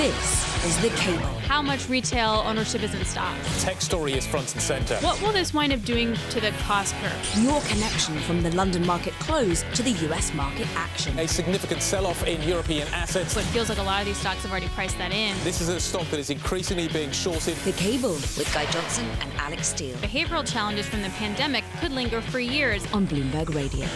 [0.00, 1.24] This is The Cable.
[1.48, 3.34] How much retail ownership is in stock?
[3.60, 4.96] Tech story is front and centre.
[4.96, 7.42] What will this wind up doing to the cost curve?
[7.42, 11.18] Your connection from the London market close to the US market action.
[11.18, 13.32] A significant sell off in European assets.
[13.32, 15.34] So it feels like a lot of these stocks have already priced that in.
[15.44, 17.56] This is a stock that is increasingly being shorted.
[17.64, 19.96] The Cable with Guy Johnson and Alix Steel.
[19.96, 23.88] Behavioral challenges from the pandemic could linger for years on Bloomberg Radio.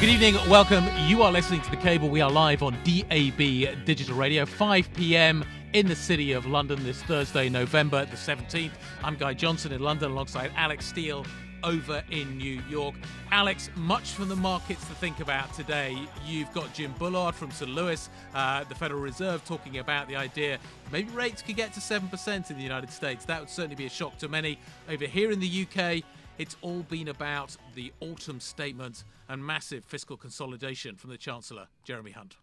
[0.00, 0.84] Good evening, welcome.
[1.06, 2.08] You are listening to The Cable.
[2.08, 5.44] We are live on DAB Digital Radio, 5 p.m.
[5.74, 8.70] in the city of London this Thursday, November the 17th.
[9.04, 11.26] I'm Guy Johnson in London alongside Alix Steel
[11.62, 12.94] over in New York.
[13.30, 15.96] Alix, much from the markets to think about today.
[16.24, 17.70] You've got Jim Bullard from St.
[17.70, 20.58] Louis, uh, the Federal Reserve, talking about the idea
[20.90, 23.24] maybe rates could get to 7% in the United States.
[23.26, 24.58] That would certainly be a shock to many.
[24.88, 26.02] Over here in the UK,
[26.38, 32.12] it's all been about the autumn statement and massive fiscal consolidation from the Chancellor, Jeremy
[32.12, 32.36] Hunt.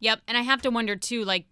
[0.00, 1.46] Yep, and I have to wonder too, like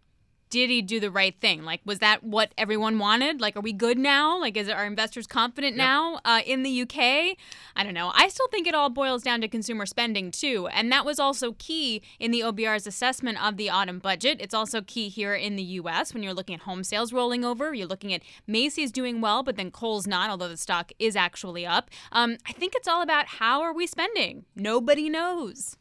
[0.50, 1.64] did he do the right thing?
[1.64, 3.40] Like, was that what everyone wanted?
[3.40, 4.38] Like, are we good now?
[4.38, 5.86] Like, is our investors confident yep.
[5.86, 7.36] now uh, in the UK?
[7.76, 8.12] I don't know.
[8.14, 11.52] I still think it all boils down to consumer spending too, and that was also
[11.58, 14.38] key in the OBR's assessment of the autumn budget.
[14.40, 16.12] It's also key here in the U.S.
[16.12, 17.72] when you're looking at home sales rolling over.
[17.72, 21.64] You're looking at Macy's doing well, but then Kohl's not, although the stock is actually
[21.64, 21.90] up.
[22.12, 24.44] Um, I think it's all about how are we spending.
[24.56, 25.76] Nobody knows.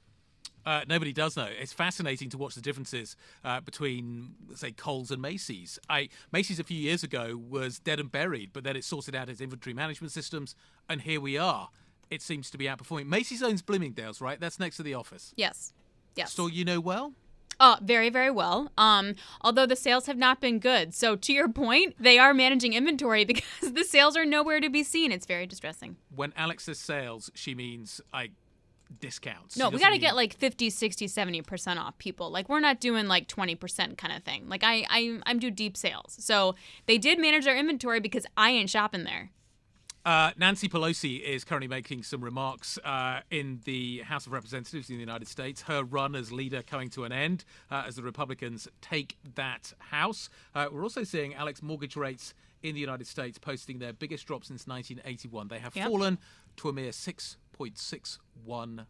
[0.66, 1.48] Uh, nobody does know.
[1.60, 5.80] It's fascinating to watch the differences uh, between, say, Kohl's and Macy's.
[5.90, 9.30] I, Macy's a few years ago was dead and buried, but then it sorted out
[9.30, 10.56] its inventory management systems,
[10.90, 11.70] and here we are.
[12.10, 13.08] It seems to be outperforming.
[13.08, 14.40] Macy's owns Bloomingdale's, right?
[14.40, 15.34] That's next to the office.
[15.36, 15.74] Yes.
[16.16, 16.32] Yes.
[16.32, 17.14] Store you know well.
[17.62, 18.72] Oh, very, very well.
[18.78, 20.94] Um, although the sales have not been good.
[20.94, 24.84] So to your point, they are managing inventory because the sales are nowhere to be
[24.84, 25.12] seen.
[25.12, 25.98] It's very distressing.
[26.16, 28.30] When Alix says sales, she means I
[29.00, 29.58] discounts.
[29.58, 32.30] No, we got to get like 50, 60, 70% off people.
[32.30, 34.48] Like we're not doing like 20% kind of thing.
[34.50, 36.16] Like I I I'm do deep sales.
[36.20, 39.32] So they did manage their inventory because I ain't shopping there.
[40.06, 44.96] Uh, Nancy Pelosi is currently making some remarks uh, in the House of Representatives in
[44.96, 45.64] the United States.
[45.64, 50.30] Her run as leader coming to an end uh, as the Republicans take that House.
[50.56, 54.46] Uh, we're also seeing Alix mortgage rates in the United States posting their biggest drop
[54.46, 55.50] since 1981.
[55.50, 55.88] They have yep.
[55.88, 56.18] fallen
[56.58, 56.92] to a mere
[57.60, 58.86] 6.61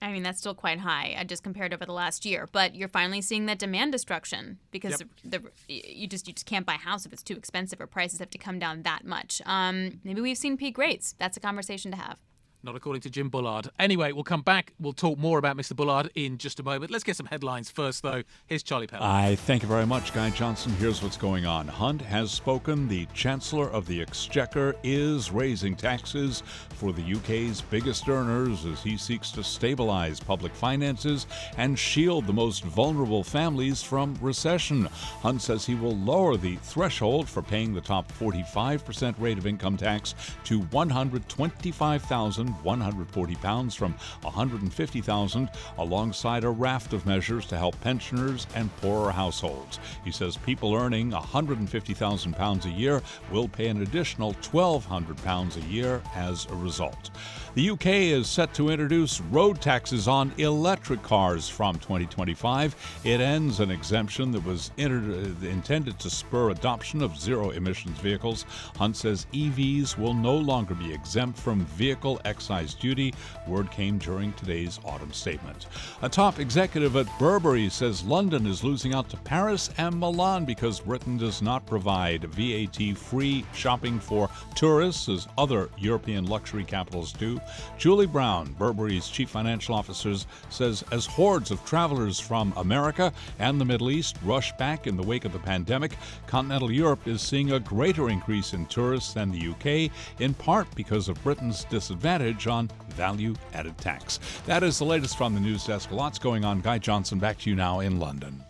[0.00, 1.16] I mean, that's still quite high.
[1.18, 5.00] I just compared over the last year, but you're finally seeing that demand destruction because
[5.00, 5.08] yep.
[5.24, 8.20] the, you just you just can't buy a house if it's too expensive or prices
[8.20, 9.42] have to come down that much.
[9.44, 11.14] Um, maybe we've seen peak rates.
[11.18, 12.18] That's a conversation to have.
[12.64, 13.68] Not according to Jim Bullard.
[13.78, 14.72] Anyway, we'll come back.
[14.80, 15.76] We'll talk more about Mr.
[15.76, 16.90] Bullard in just a moment.
[16.90, 18.22] Let's get some headlines first, though.
[18.46, 19.04] Here's Charlie Pellet.
[19.04, 20.72] I thank you very much, Guy Johnson.
[20.76, 21.68] Here's what's going on.
[21.68, 22.88] Hunt has spoken.
[22.88, 28.96] The Chancellor of the Exchequer is raising taxes for the UK's biggest earners as he
[28.96, 31.26] seeks to stabilize public finances
[31.58, 34.86] and shield the most vulnerable families from recession.
[35.20, 39.76] Hunt says he will lower the threshold for paying the top 45% rate of income
[39.76, 40.14] tax
[40.44, 48.74] to 125,000 140 pounds from 150,000 alongside a raft of measures to help pensioners and
[48.76, 49.78] poorer households.
[50.04, 55.62] He says people earning 150,000 pounds a year will pay an additional 1,200 pounds a
[55.62, 57.10] year as a result.
[57.54, 62.74] The UK is set to introduce road taxes on electric cars from 2025.
[63.04, 68.44] It ends an exemption that was intended to spur adoption of zero emissions vehicles.
[68.74, 73.14] Hunt says EVs will no longer be exempt from vehicle excise duty.
[73.46, 75.66] Word came during today's autumn statement.
[76.02, 80.80] A top executive at Burberry says London is losing out to Paris and Milan because
[80.80, 87.40] Britain does not provide VAT free shopping for tourists as other European luxury capitals do.
[87.78, 90.14] Julie Brown, Burberry's chief financial officer,
[90.50, 95.02] says as hordes of travelers from America and the Middle East rush back in the
[95.02, 95.96] wake of the pandemic,
[96.26, 99.90] continental Europe is seeing a greater increase in tourists than the UK,
[100.20, 104.20] in part because of Britain's disadvantage on value added tax.
[104.46, 105.90] That is the latest from the news desk.
[105.90, 106.60] Lots going on.
[106.60, 108.44] Guy Johnson, back to you now in London.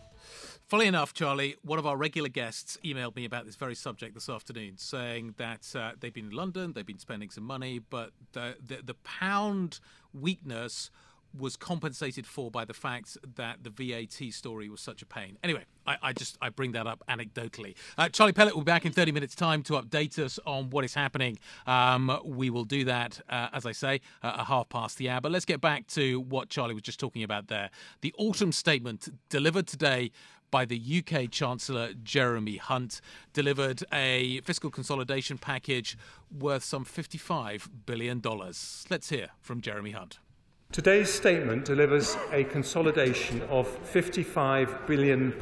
[0.67, 4.31] Fully enough, Charlie, one of our regular guests emailed me about this very subject this
[4.31, 8.57] afternoon, saying that uh, they've been in London, they've been spending some money, but the,
[8.67, 9.79] the, the pound
[10.15, 10.91] weakness
[11.37, 15.37] was compensated for by the fact that the VAT story was such a pain.
[15.43, 17.75] Anyway, I, I just I bring that up anecdotally.
[17.99, 20.85] Uh, Charlie Pellet will be back in 30 minutes' time to update us on what
[20.85, 21.39] is happening.
[21.67, 25.21] Um, we will do that, uh, as I say, uh, a half past the hour.
[25.21, 27.71] But let's get back to what Charlie was just talking about there.
[28.01, 30.13] The autumn statement delivered today
[30.55, 33.01] by the UK Chancellor Jeremy Hunt
[33.33, 35.99] delivered a fiscal consolidation package
[36.39, 38.23] worth some $55 billion.
[38.89, 40.21] Let's hear from Jeremy Hunt.
[40.71, 45.35] Today's statement delivers a consolidation of £55 billion,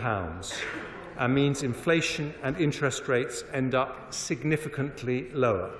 [1.18, 5.74] and means inflation and interest rates end up significantly lower.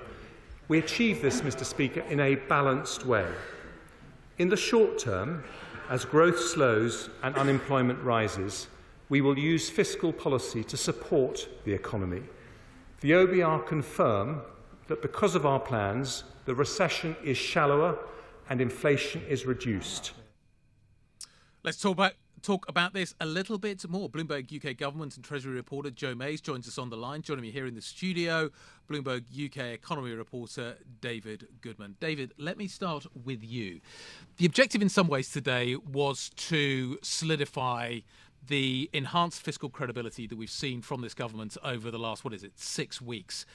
[0.69, 1.65] We achieve this, Mr.
[1.65, 3.29] Speaker, in a balanced way.
[4.37, 5.43] In the short term,
[5.89, 8.67] as growth slows and unemployment rises,
[9.13, 12.23] we will use fiscal policy to support the economy.
[13.01, 14.41] The OBR confirm
[14.89, 17.99] that because of our plans, the recession is shallower
[18.49, 20.13] and inflation is reduced.
[21.63, 24.09] Let's talk about talk about this a little bit more.
[24.09, 27.23] Bloomberg UK government and Treasury reporter Joe Mayes joins us on the line.
[27.23, 28.51] Joining me here in the studio,
[28.91, 31.97] Bloomberg UK economy reporter David Goodman.
[32.01, 33.81] David, let me start with you.
[34.39, 38.01] The objective in some ways today was to solidify
[38.47, 42.43] the enhanced fiscal credibility that we've seen from this government over the last, what is
[42.43, 43.47] it, six weeks.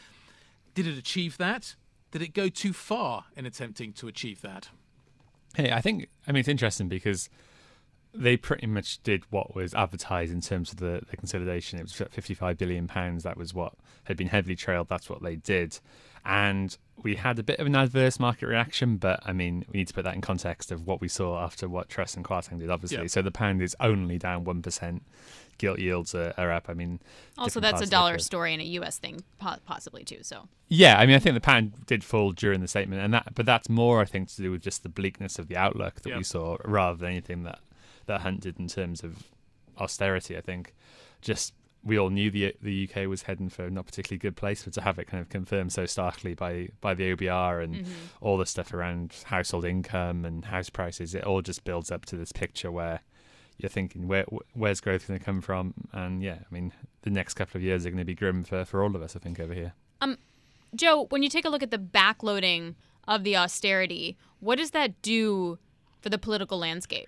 [0.73, 1.75] Did it achieve that?
[2.11, 4.69] Did it go too far in attempting to achieve that?
[5.55, 7.29] Hey, I think, I mean, it's interesting because
[8.13, 11.79] they pretty much did what was advertised in terms of the, the consolidation.
[11.79, 13.23] It was 55 billion pounds.
[13.23, 13.73] That was what
[14.05, 14.87] had been heavily trailed.
[14.89, 15.79] That's what they did,
[16.27, 18.97] and we had a bit of an adverse market reaction.
[18.97, 21.67] But I mean, we need to put that in context of what we saw after
[21.69, 22.69] what Truss and Kwarteng did.
[22.69, 23.07] Obviously, Yeah.
[23.07, 25.03] so the pound is only down one percent.
[25.57, 26.69] Gilt yields are, are up.
[26.69, 26.99] I mean,
[27.35, 28.99] Also, different that's a dollar story and a U.S.
[28.99, 29.23] thing,
[29.65, 30.19] possibly too.
[30.21, 33.33] So Yeah, I mean, I think the pound did fall during the statement, and that,
[33.33, 36.09] but that's more, I think, to do with just the bleakness of the outlook that
[36.11, 36.17] Yeah.
[36.17, 37.59] we saw, rather than anything that
[38.05, 39.23] that Hunt did in terms of
[39.79, 40.37] austerity.
[40.37, 40.73] I think
[41.21, 41.53] just
[41.87, 44.73] we all knew the the UK was heading for a not particularly good place, but
[44.73, 47.87] to have it kind of confirmed so starkly by by the OBR and
[48.21, 52.17] all the stuff around household income and house prices, it all just builds up to
[52.17, 52.99] this picture where
[53.57, 55.73] you're thinking where where's growth going to come from?
[55.93, 56.73] And yeah i mean
[57.03, 59.15] the next couple of years are going to be grim for, for all of us
[59.15, 59.73] i think over here.
[60.01, 60.17] Um,
[60.75, 62.75] Joe, when you take a look at the backloading
[63.07, 65.57] of the austerity, what does that do
[66.01, 67.07] for the political landscape?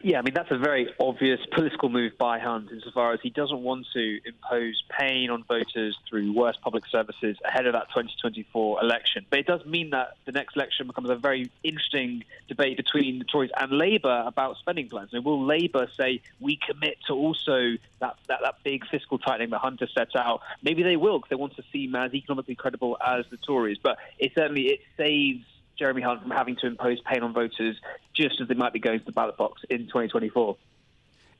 [0.00, 3.60] Yeah, I mean, that's a very obvious political move by Hunt insofar as he doesn't
[3.60, 9.26] want to impose pain on voters through worse public services ahead of that 2024 election.
[9.28, 13.24] But it does mean that the next election becomes a very interesting debate between the
[13.24, 15.10] Tories and Labour about spending plans.
[15.12, 19.88] Will Labour say, we commit to also that, that, that big fiscal tightening that Hunter
[19.92, 20.42] sets out?
[20.62, 23.78] Maybe they will because they want to seem as economically credible as the Tories.
[23.82, 25.44] But it certainly it saves
[25.78, 27.76] Jeremy Hunt from having to impose pain on voters
[28.14, 30.56] just as they might be going to the ballot box in 2024.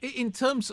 [0.00, 0.70] In terms,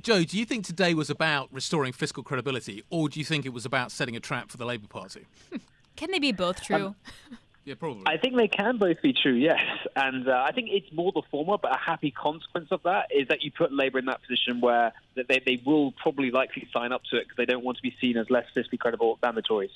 [0.00, 3.52] Joe, do you think today was about restoring fiscal credibility, or do you think it
[3.52, 5.26] was about setting a trap for the Labour Party?
[5.96, 6.94] Can they be both true?
[7.64, 8.04] Yeah, probably.
[8.06, 9.60] I think they can both be true, yes.
[9.94, 13.28] And uh, I think it's more the former, but a happy consequence of that is
[13.28, 16.92] that you put Labour in that position where that they, they will probably likely sign
[16.92, 19.34] up to it because they don't want to be seen as less fiscally credible than
[19.34, 19.68] the Tories.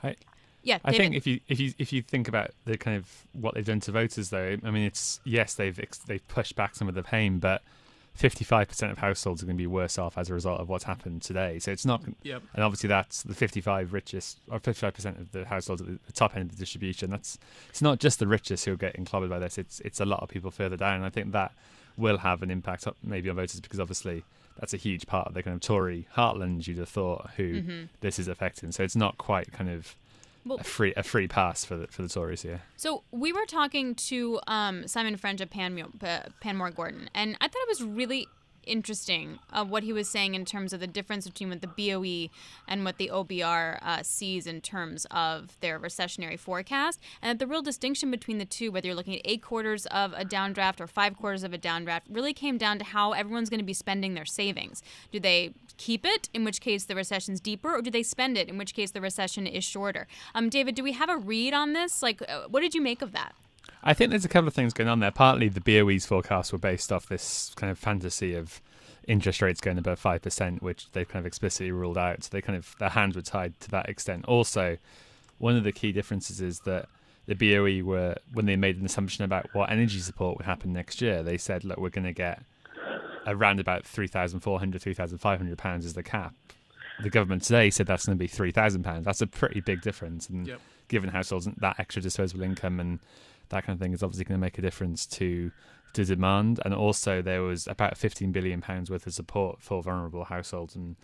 [0.00, 0.14] I,
[0.62, 3.54] yeah, I think if you if you if you think about the kind of what
[3.54, 6.94] they've done to voters, though, I mean, it's yes, they've they've pushed back some of
[6.94, 7.62] the pain, but
[8.14, 10.68] fifty five percent of households are going to be worse off as a result of
[10.68, 11.58] what's happened today.
[11.58, 12.42] So it's not, Yep.
[12.54, 15.88] and obviously that's the fifty five richest or fifty five percent of the households at
[15.88, 17.10] the, the top end of the distribution.
[17.10, 17.38] That's
[17.70, 19.58] it's not just the richest who are getting clobbered by this.
[19.58, 20.96] It's it's a lot of people further down.
[20.96, 21.52] And I think that
[21.96, 24.24] will have an impact maybe on voters because obviously.
[24.60, 27.82] That's a huge part of the kind of Tory heartland you'd have thought who mm-hmm.
[28.02, 28.70] this is affecting.
[28.70, 29.96] So it's not quite kind of
[30.44, 32.62] Well- a free a free pass for the for the Tories here.
[32.76, 37.62] So we were talking to um, Simon French Panmure, uh, Panmure Gordon, and I thought
[37.62, 38.28] it was really
[38.64, 42.32] interesting uh, what he was saying in terms of the difference between what the BOE
[42.68, 47.46] and what the OBR uh, sees in terms of their recessionary forecast, and that the
[47.46, 50.86] real distinction between the two, whether you're looking at eight quarters of a downdraft or
[50.86, 54.14] five quarters of a downdraft, really came down to how everyone's going to be spending
[54.14, 54.82] their savings.
[55.10, 58.48] Do they keep it, in which case the recession's deeper, or do they spend it,
[58.48, 60.06] in which case the recession is shorter?
[60.34, 62.02] Um, David, do we have a read on this?
[62.02, 63.34] Like, uh, what did you make of that?
[63.82, 65.10] I think there's a couple of things going on there.
[65.10, 68.60] Partly the BOE's forecasts were based off this kind of fantasy of
[69.08, 72.22] interest rates going above five percent, which they've kind of explicitly ruled out.
[72.24, 74.24] So they kind of their hands were tied to that extent.
[74.26, 74.78] Also,
[75.38, 76.88] one of the key differences is that
[77.26, 81.00] the BOE were when they made an assumption about what energy support would happen next
[81.00, 82.42] year, they said, look, we're going to get
[83.26, 86.34] around about 3,400, 3,500 pounds as the cap.
[87.02, 89.04] The government today said that's going to be 3,000 pounds.
[89.04, 90.28] That's a pretty big difference.
[90.28, 90.60] And Yep.
[90.88, 92.98] given households that extra disposable income and
[93.52, 95.50] that kind of thing is obviously going to make a difference to
[95.94, 96.60] to demand.
[96.64, 100.96] And also there was about 15 billion pounds worth of support for vulnerable households and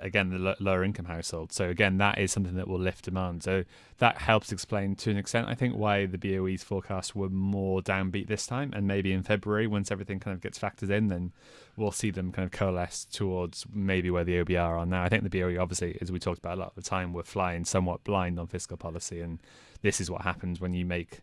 [0.00, 1.54] again the lower income households.
[1.54, 3.42] So again, that is something that will lift demand.
[3.42, 3.64] So
[3.98, 8.28] that helps explain to an extent, I think, why the BOE's forecasts were more downbeat
[8.28, 8.72] this time.
[8.74, 11.32] And maybe in February, once everything kind of gets factored in, then
[11.76, 15.02] we'll see them kind of coalesce towards maybe where the OBR are now.
[15.02, 17.22] I think the BOE, obviously, as we talked about a lot of the time, were
[17.22, 19.38] flying somewhat blind on fiscal policy, and
[19.80, 21.20] this is what happens when you make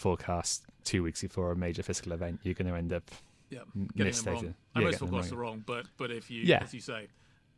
[0.00, 2.40] forecasts two weeks before a major fiscal event.
[2.42, 3.10] You're going to end up
[3.50, 3.58] Yeah,
[3.96, 4.24] getting misstated.
[4.26, 4.44] them wrong.
[4.44, 5.38] Yeah, And most getting them forecasts wrong.
[5.38, 6.62] are wrong, but but if you, Yeah.
[6.62, 7.08] as you say,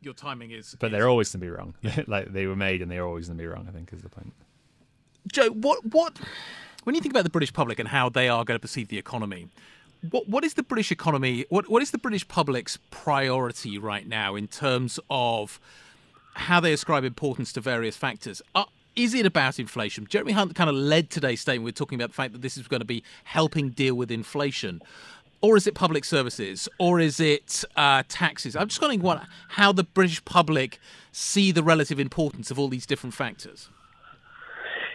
[0.01, 0.75] your timing is.
[0.79, 1.73] But is- they're always going to be wrong.
[2.07, 3.65] like they were made and they're always going to be wrong.
[3.67, 4.33] I think is the point.
[5.31, 6.19] Joe, what what
[6.83, 8.97] when you think about the British public and how they are going to perceive the
[8.97, 9.47] economy,
[10.11, 11.45] what what is the British economy?
[11.49, 15.59] What what is the British public's priority right now in terms of
[16.35, 18.41] how they ascribe importance to various factors?
[18.53, 20.05] Uh, is it about inflation?
[20.07, 22.67] Jeremy Hunt kind of led today's statement with talking about the fact that this is
[22.67, 24.81] going to be helping deal with inflation.
[25.41, 26.69] Or is it public services?
[26.79, 28.55] Or is it uh, taxes?
[28.55, 30.79] I'm just wondering what, how the British public
[31.11, 33.69] see the relative importance of all these different factors.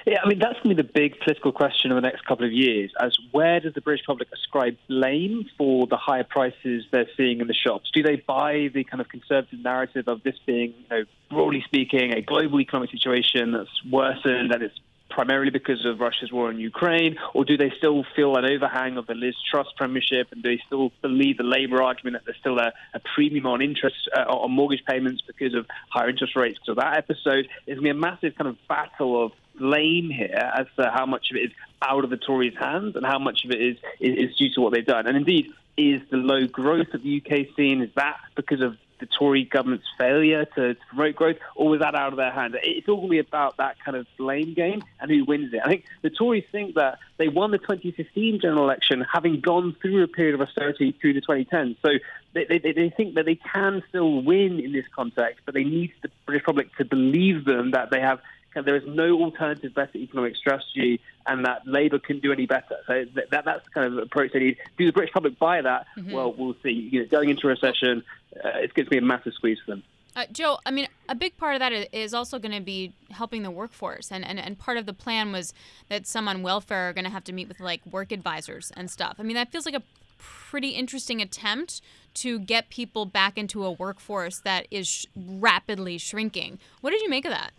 [0.08, 2.46] Yeah, I mean, that's going to be the big political question in the next couple
[2.46, 7.10] of years as where does the British public ascribe blame for the higher prices they're
[7.14, 7.90] seeing in the shops?
[7.92, 12.14] Do they buy the kind of conservative narrative of this being, you know, broadly speaking,
[12.14, 14.78] a global economic situation that's worsened and it's
[15.10, 19.06] primarily because of Russia's war in Ukraine, or do they still feel an overhang of
[19.06, 22.58] the Liz Truss premiership, and do they still believe the Labour argument that there's still
[22.58, 26.58] a, a premium on interest uh, on mortgage payments because of higher interest rates?
[26.64, 30.52] So that episode is going to be a massive kind of battle of blame here
[30.56, 33.44] as to how much of it is out of the Tories' hands and how much
[33.44, 35.06] of it is, is, is due to what they've done.
[35.06, 39.06] And indeed, is the low growth of the UK scene, is that because of the
[39.06, 42.54] Tory government's failure to, to promote growth, or was that out of their hands?
[42.62, 45.60] It's all going to be about that kind of blame game and who wins it.
[45.64, 50.02] I think the Tories think that they won the 2015 general election having gone through
[50.02, 51.76] a period of austerity through the 2010s.
[51.82, 51.90] So
[52.34, 55.92] they, they, they think that they can still win in this context, but they need
[56.02, 58.20] the British public to believe them that they have
[58.64, 62.76] there is no alternative better economic strategy and that Labour can do any better.
[62.86, 64.56] So that, that's the kind of approach they need.
[64.76, 65.86] Do the British public buy that?
[65.96, 66.12] Mm-hmm.
[66.12, 66.70] Well, we'll see.
[66.70, 68.02] You know, going into a recession,
[68.36, 69.82] uh, it's going to be a massive squeeze for them.
[70.16, 73.44] Uh, Joe, I mean, a big part of that is also going to be helping
[73.44, 75.54] the workforce, and, and and part of the plan was
[75.90, 78.90] that some on welfare are going to have to meet with like work advisors and
[78.90, 79.16] stuff.
[79.20, 79.82] I mean, that feels like a
[80.18, 81.80] pretty interesting attempt
[82.14, 86.58] to get people back into a workforce that is sh- rapidly shrinking.
[86.80, 87.52] What did you make of that?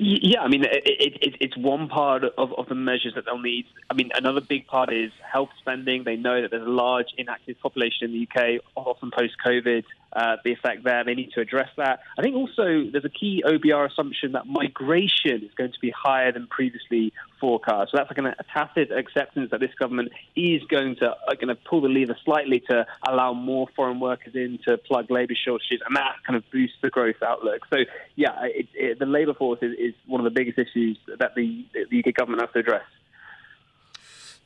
[0.00, 3.40] Yeah, I mean, it, it, it, it's one part of, of the measures that they'll
[3.40, 3.66] need.
[3.90, 6.04] I mean, another big part is health spending.
[6.04, 9.82] They know that there's a large inactive population in the UK, often post COVID.
[10.10, 12.00] Uh, the effect there, they need to address that.
[12.18, 16.32] I think also there's a key OBR assumption that migration is going to be higher
[16.32, 17.90] than previously forecast.
[17.90, 21.54] So that's like a tacit acceptance that this government is going to uh, going to
[21.56, 25.94] pull the lever slightly to allow more foreign workers in to plug labour shortages, and
[25.96, 27.62] that kind of boosts the growth outlook.
[27.70, 27.80] So
[28.16, 31.64] yeah, it, it, the labour force is, is one of the biggest issues that the,
[31.90, 32.84] the UK government has to address.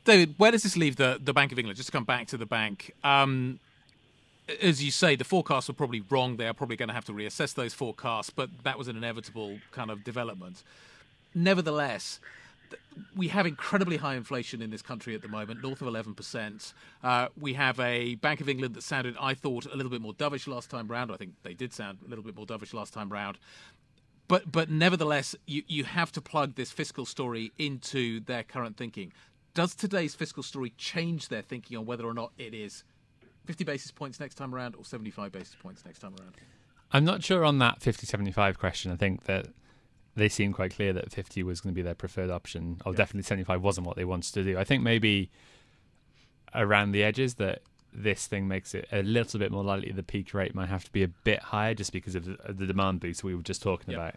[0.05, 1.77] David, where does this leave the, the Bank of England?
[1.77, 2.93] Just to come back to the bank.
[3.05, 3.61] Um,
[4.61, 6.37] as you say, the forecasts were probably wrong.
[6.37, 9.59] They are probably going to have to reassess those forecasts, but that was an inevitable
[9.71, 10.65] kind of development.
[11.35, 12.19] Nevertheless,
[13.17, 16.73] we have incredibly high inflation in this country at the moment, north of 11%.
[17.03, 20.15] Uh, we have a Bank of England that sounded, I thought, a little bit more
[20.15, 21.13] dovish last time round.
[21.13, 23.39] I think they did sound a little bit more dovish last time round.
[24.29, 29.13] But but nevertheless, you, you have to plug this fiscal story into their current thinking.
[29.55, 32.85] Does today's fiscal story change their thinking on whether or not it is
[33.45, 36.33] 50 basis points next time around or 75 basis points next time around?
[36.93, 38.93] I'm not sure on that 50 75 question.
[38.93, 39.49] I think that
[40.15, 42.81] they seem quite clear that 50 was going to be their preferred option.
[42.85, 44.59] Oh, or definitely 75 wasn't what they wanted to do.
[44.59, 45.31] I think maybe
[46.55, 47.63] around the edges that
[47.95, 50.93] this thing makes it a little bit more likely the peak rate might have to
[50.93, 53.99] be a bit higher just because of the, demand boost we were just talking Yep.
[54.01, 54.15] about.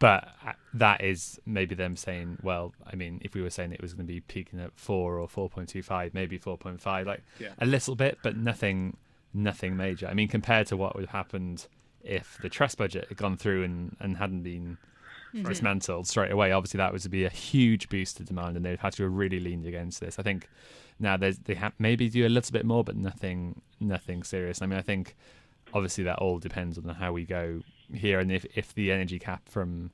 [0.00, 3.80] But uh, that is maybe them saying, well, I mean, if we were saying it
[3.80, 6.80] was going to be peaking at four or four point two five, maybe four point
[6.80, 7.50] five, like Yeah.
[7.58, 8.96] a little bit, but nothing,
[9.32, 10.06] nothing major.
[10.08, 11.66] I mean, compared to what would have happened
[12.02, 14.76] if the Truss budget had gone through and, and hadn't been
[15.42, 16.10] dismantled mm-hmm.
[16.10, 18.92] straight away, obviously that was to be a huge boost to demand, and they've had
[18.94, 20.18] to have really leaned against this.
[20.18, 20.48] I think
[20.98, 24.62] now there's they have maybe do a little bit more, but nothing, nothing serious.
[24.62, 25.16] I mean, I think
[25.72, 27.62] obviously that all depends on how we go
[27.92, 29.90] here, and if if the energy cap from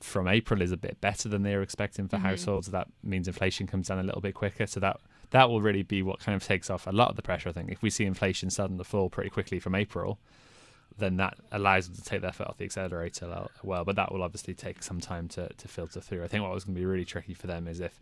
[0.00, 2.26] from April is a bit better than they were expecting for mm-hmm.
[2.26, 4.66] households, that means inflation comes down a little bit quicker.
[4.66, 4.98] So that
[5.30, 7.48] that will really be what kind of takes off a lot of the pressure.
[7.48, 10.18] I think if we see inflation starting to fall pretty quickly from April,
[10.98, 13.84] then that allows them to take their foot off the accelerator well.
[13.84, 16.24] But that will obviously take some time to, to filter through.
[16.24, 18.00] I think what was going to be really tricky for them is if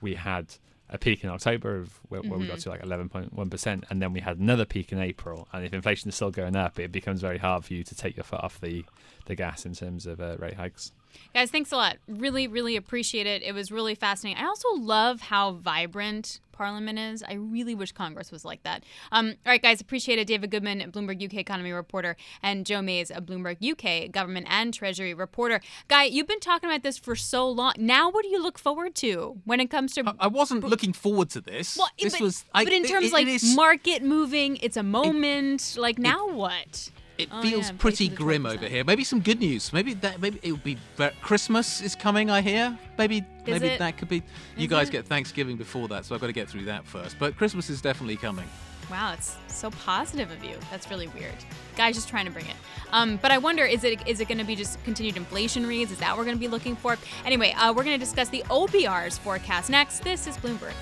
[0.00, 0.46] we had
[0.90, 4.20] a peak in October of where, where we got to like 11.1%, and then we
[4.20, 5.46] had another peak in April.
[5.52, 8.16] And if inflation is still going up, it becomes very hard for you to take
[8.16, 8.84] your foot off the,
[9.26, 10.92] the gas in terms of uh, rate hikes.
[11.34, 11.96] Guys, thanks a lot.
[12.06, 13.42] Really, really appreciate it.
[13.42, 14.42] It was really fascinating.
[14.42, 17.22] I also love how vibrant Parliament is.
[17.22, 18.82] I really wish Congress was like that.
[19.12, 20.26] Um, all right, guys, appreciate it.
[20.26, 25.14] David Goodman, Bloomberg UK economy reporter, and Joe Mayes, a Bloomberg UK government and treasury
[25.14, 25.60] reporter.
[25.86, 27.74] Guy, you've been talking about this for so long.
[27.78, 30.02] Now, what do you look forward to when it comes to?
[30.04, 31.76] I, I wasn't looking forward to this.
[31.76, 32.44] Well, this but, was.
[32.52, 35.76] I, but in terms it, like it is, market moving, it's a moment.
[35.78, 36.90] like now, what?
[37.18, 38.54] It Oh, feels yeah, pretty grim 12%.
[38.54, 38.84] over here.
[38.84, 39.72] Maybe some good news.
[39.72, 40.20] Maybe that.
[40.20, 40.78] Maybe it would be.
[40.96, 42.30] ve- Christmas is coming.
[42.30, 42.78] I hear.
[42.96, 43.24] Maybe.
[43.44, 43.78] maybe it?
[43.80, 44.22] that could be.
[44.56, 44.92] You Is guys it?
[44.92, 47.16] get Thanksgiving before that, so I've got to get through that first.
[47.18, 48.48] But Christmas is definitely coming.
[48.88, 50.56] Wow, it's so positive of you.
[50.70, 51.34] That's really weird.
[51.76, 52.54] Guy's just trying to bring it.
[52.90, 55.90] Um, but I wonder, is it is it going to be just continued inflation reads?
[55.90, 56.96] Is that what we're going to be looking for?
[57.26, 60.04] Anyway, uh, we're going to discuss the OBR's forecast next.
[60.04, 60.72] This is Bloomberg.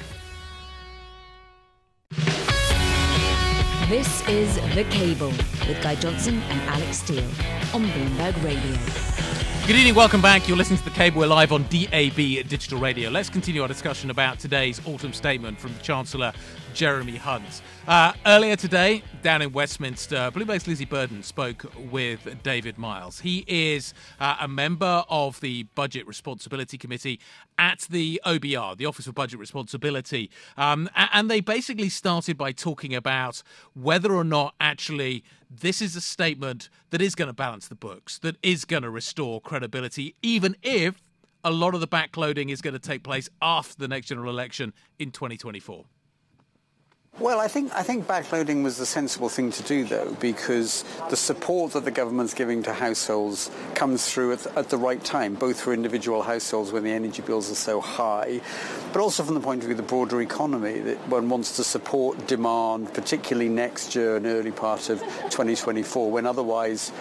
[3.89, 7.23] This is The Cable with Guy Johnson and Alix Steel
[7.73, 8.77] on Bloomberg Radio.
[9.65, 10.49] Good evening, welcome back.
[10.49, 11.21] You're listening to The Cable.
[11.21, 12.17] We're live on DAB
[12.49, 13.11] Digital Radio.
[13.11, 16.33] Let's continue our discussion about today's autumn statement from the Chancellor,
[16.75, 17.63] Jeremy Hunt.
[17.87, 23.21] Uh, earlier today, down in Westminster, Bloomberg's Lizzie Burden spoke with David Miles.
[23.21, 27.21] He is uh, a member of the Budget Responsibility Committee
[27.59, 30.31] at the OBR, the Office of Budget Responsibility.
[30.57, 33.43] Um, and they basically started by talking about
[33.75, 38.19] whether or not actually this is a statement that is going to balance the books,
[38.19, 41.03] that is going to restore credibility, even if
[41.45, 44.73] a lot of the backloading is going to take place after the next general election
[44.99, 45.85] in 2024.
[47.19, 51.17] Well, I think I think backloading was the sensible thing to do, though, because the
[51.17, 55.59] support that the government's giving to households comes through at, at the right time, both
[55.59, 58.43] for individual households when the energy bills are so high,
[58.93, 61.65] but also from the point of view of the broader economy, that one wants to
[61.65, 66.93] support demand, particularly next year and early part of 2024, when otherwise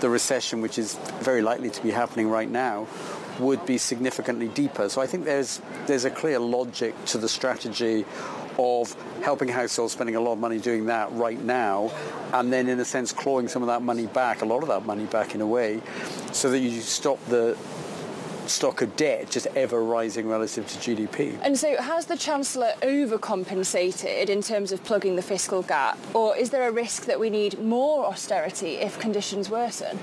[0.00, 2.88] the recession, which is very likely to be happening right now,
[3.38, 4.88] would be significantly deeper.
[4.88, 8.04] So I think there's there's a clear logic to the strategy
[8.58, 11.90] of helping households spending a lot of money doing that right now
[12.32, 14.86] and then in a sense clawing some of that money back, a lot of that
[14.86, 15.80] money back in a way,
[16.32, 17.56] so that you stop the
[18.46, 21.38] stock of debt just ever rising relative to GDP.
[21.42, 26.50] And so, has the Chancellor overcompensated in terms of plugging the fiscal gap, or is
[26.50, 29.98] there a risk that we need more austerity if conditions worsen?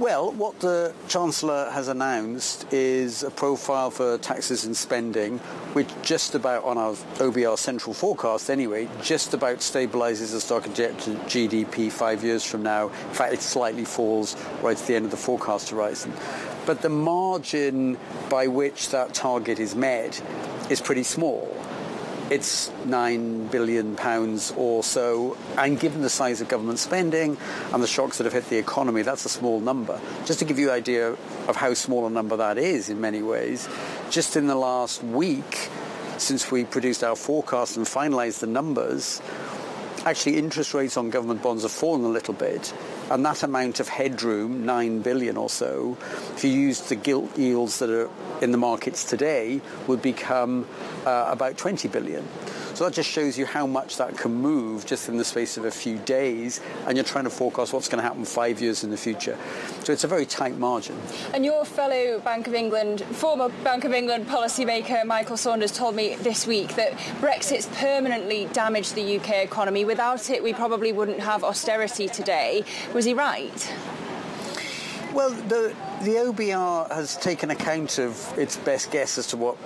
[0.00, 5.38] Well, what the Chancellor has announced is a profile for taxes and spending,
[5.72, 10.74] which just about, on our OBR central forecast anyway, just about stabilises the stock of
[10.74, 12.88] to GDP five years from now.
[12.88, 16.12] In fact, it slightly falls right at the end of the forecast horizon.
[16.66, 17.96] But the margin
[18.28, 20.20] by which that target is met
[20.70, 21.56] is pretty small
[22.30, 27.36] it's nine billion pounds or so, and given the size of government spending
[27.72, 30.00] and the shocks that have hit the economy, that's a small number.
[30.24, 31.10] Just to give you an idea
[31.48, 33.68] of how small a number that is in many ways,
[34.10, 35.68] just in the last week,
[36.18, 39.20] since we produced our forecast and finalised the numbers,
[40.06, 42.72] actually interest rates on government bonds have fallen a little bit.
[43.10, 45.96] And that amount of headroom, 9 billion or so,
[46.34, 50.66] if you use the gilt yields that are in the markets today, would become
[51.04, 52.26] uh, about 20 billion.
[52.74, 55.64] So that just shows you how much that can move just in the space of
[55.64, 58.90] a few days, and you're trying to forecast what's going to happen five years in
[58.90, 59.38] the future.
[59.84, 60.98] So it's a very tight margin.
[61.32, 66.16] And your fellow Bank of England, former Bank of England policymaker Michael Saunders told me
[66.16, 69.84] this week that Brexit's permanently damaged the UK economy.
[69.84, 72.64] Without it, we probably wouldn't have austerity today.
[72.92, 73.72] Was he right?
[75.12, 79.56] Well, the, the OBR has taken account of its best guess as to what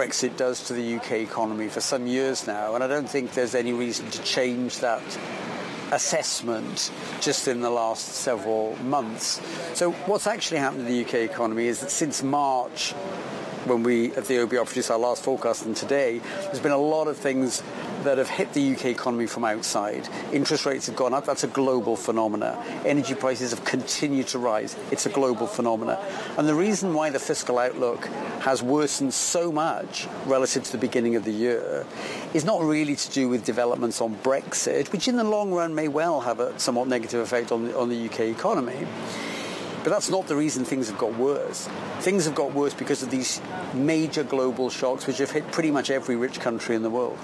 [0.00, 3.54] Brexit does to the UK economy for some years now, and I don't think there's
[3.54, 5.02] any reason to change that
[5.92, 9.42] assessment just in the last several months.
[9.74, 12.94] So what's actually happened to the UK economy is that since March,
[13.70, 17.06] when we at the OBR produced our last forecast and today, there's been a lot
[17.06, 17.62] of things
[18.02, 20.08] that have hit the UK economy from outside.
[20.32, 22.60] Interest rates have gone up, that's a global phenomena.
[22.84, 26.04] Energy prices have continued to rise, it's a global phenomena.
[26.36, 28.06] And the reason why the fiscal outlook
[28.40, 31.86] has worsened so much relative to the beginning of the year
[32.34, 35.86] is not really to do with developments on Brexit, which in the long run may
[35.86, 38.88] well have a somewhat negative effect on the, on the UK economy.
[39.82, 41.68] But that's not the reason things have got worse.
[42.00, 43.40] Things have got worse because of these
[43.72, 47.18] major global shocks which have hit pretty much every rich country in the world.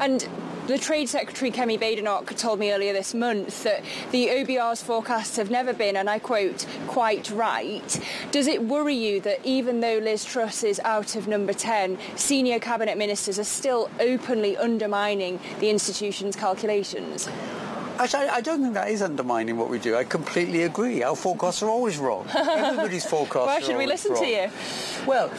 [0.00, 0.26] And
[0.66, 5.50] the Trade Secretary Kemi Badenoch told me earlier this month that the OBR's forecasts have
[5.50, 8.00] never been, and I quote, quite right.
[8.32, 12.58] Does it worry you that even though Liz Truss is out of number 10, senior
[12.58, 17.28] cabinet ministers are still openly undermining the institution's calculations?
[17.98, 19.96] Actually, I don't think that is undermining what we do.
[19.96, 21.02] I completely agree.
[21.02, 22.26] Our forecasts are always wrong.
[22.34, 24.22] Everybody's forecasts Why should we listen wrong.
[24.22, 24.50] to you?
[25.06, 25.30] Well,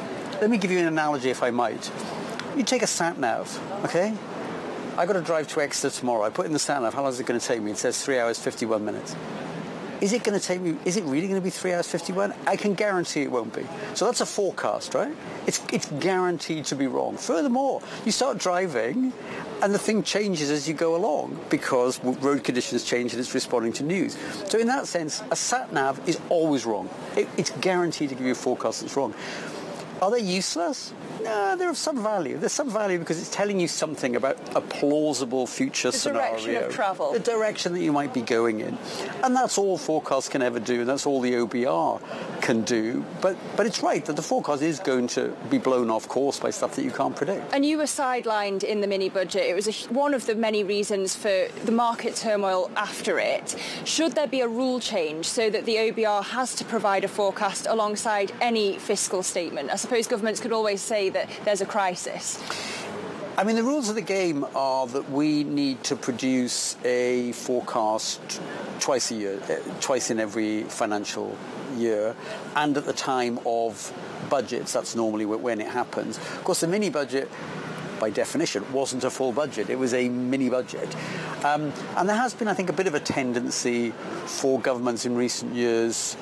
[0.42, 1.92] let me give you an analogy, if I might.
[2.56, 4.14] You take a sat nav, okay?
[4.98, 6.24] I got to drive to Exeter tomorrow.
[6.24, 6.94] I put in the sat nav.
[6.94, 7.72] How long is it going to take me?
[7.72, 9.14] It says three hours fifty-one minutes.
[10.06, 10.78] Is it going to take me?
[10.86, 12.32] Is it really going to be three hours fifty-one?
[12.46, 13.66] I can guarantee it won't be.
[13.96, 15.12] So that's a forecast, right?
[15.48, 17.18] It's it's guaranteed to be wrong.
[17.18, 19.12] Furthermore, you start driving,
[19.64, 23.74] and the thing changes as you go along because road conditions change and it's responding
[23.74, 24.16] to news.
[24.46, 26.88] So in that sense, a sat nav is always wrong.
[27.18, 29.16] It, it's guaranteed to give you a forecast that's wrong.
[30.06, 30.94] Are they useless?
[31.24, 32.38] No, they're of some value.
[32.38, 36.36] There's some value because it's telling you something about a plausible future The scenario.
[36.36, 37.14] The direction of travel.
[37.14, 38.78] The direction that you might be going in.
[39.24, 42.00] And that's all forecasts can ever do, and that's all the OBR
[42.42, 43.04] can do.
[43.20, 46.52] But but it's right that the forecast is going to be blown off course by
[46.52, 47.52] stuff that you can't predict.
[47.52, 49.42] And you were sidelined in the mini budget.
[49.48, 53.56] It was a, one of the many reasons for the market turmoil after it.
[53.86, 57.66] Should there be a rule change so that the OBR has to provide a forecast
[57.66, 59.72] alongside any fiscal statement?
[59.72, 62.44] I suppose governments could always say that there's a crisis.
[63.38, 68.42] I mean, the rules of the game are that we need to produce a forecast
[68.80, 71.38] twice a year, uh, twice in every financial
[71.78, 72.14] year,
[72.56, 73.94] and at the time of
[74.30, 74.74] budgets.
[74.74, 76.18] That's normally when it happens.
[76.18, 77.30] Of course, the mini budget.
[77.98, 79.70] By definition, wasn't a full budget.
[79.70, 80.94] It was a mini budget.
[81.46, 83.92] Um, and there has been, I think, a bit of a tendency
[84.26, 86.18] for governments in recent years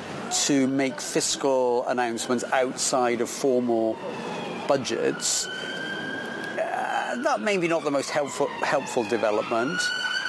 [0.46, 3.98] to make fiscal announcements outside of formal
[4.68, 5.48] budgets
[7.14, 9.80] uh, that may be not the most helpful helpful development.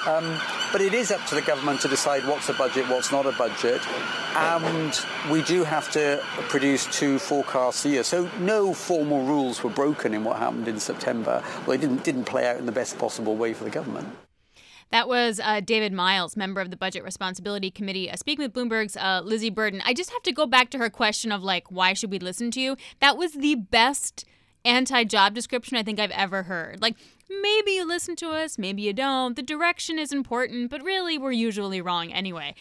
[0.05, 0.39] Um,
[0.71, 3.31] but it is up to the government to decide what's a budget, what's not a
[3.31, 3.81] budget,
[4.35, 4.93] and
[5.31, 8.03] we do have to produce two forecasts a year.
[8.03, 11.43] So no formal rules were broken in what happened in September.
[11.65, 14.07] Well, it didn't didn't play out in the best possible way for the government.
[14.91, 18.95] That was uh, David Miles, member of the Budget Responsibility Committee, uh, speaking with Bloomberg's
[18.95, 19.81] uh, Lizzie Burden.
[19.83, 22.51] I just have to go back to her question of like, why should we listen
[22.51, 22.77] to you?
[23.01, 24.25] That was the best
[24.63, 26.81] anti-job description I think I've ever heard.
[26.81, 26.95] Like,
[27.29, 29.35] maybe you listen to us, maybe you don't.
[29.35, 32.55] The direction is important, but really, we're usually wrong anyway.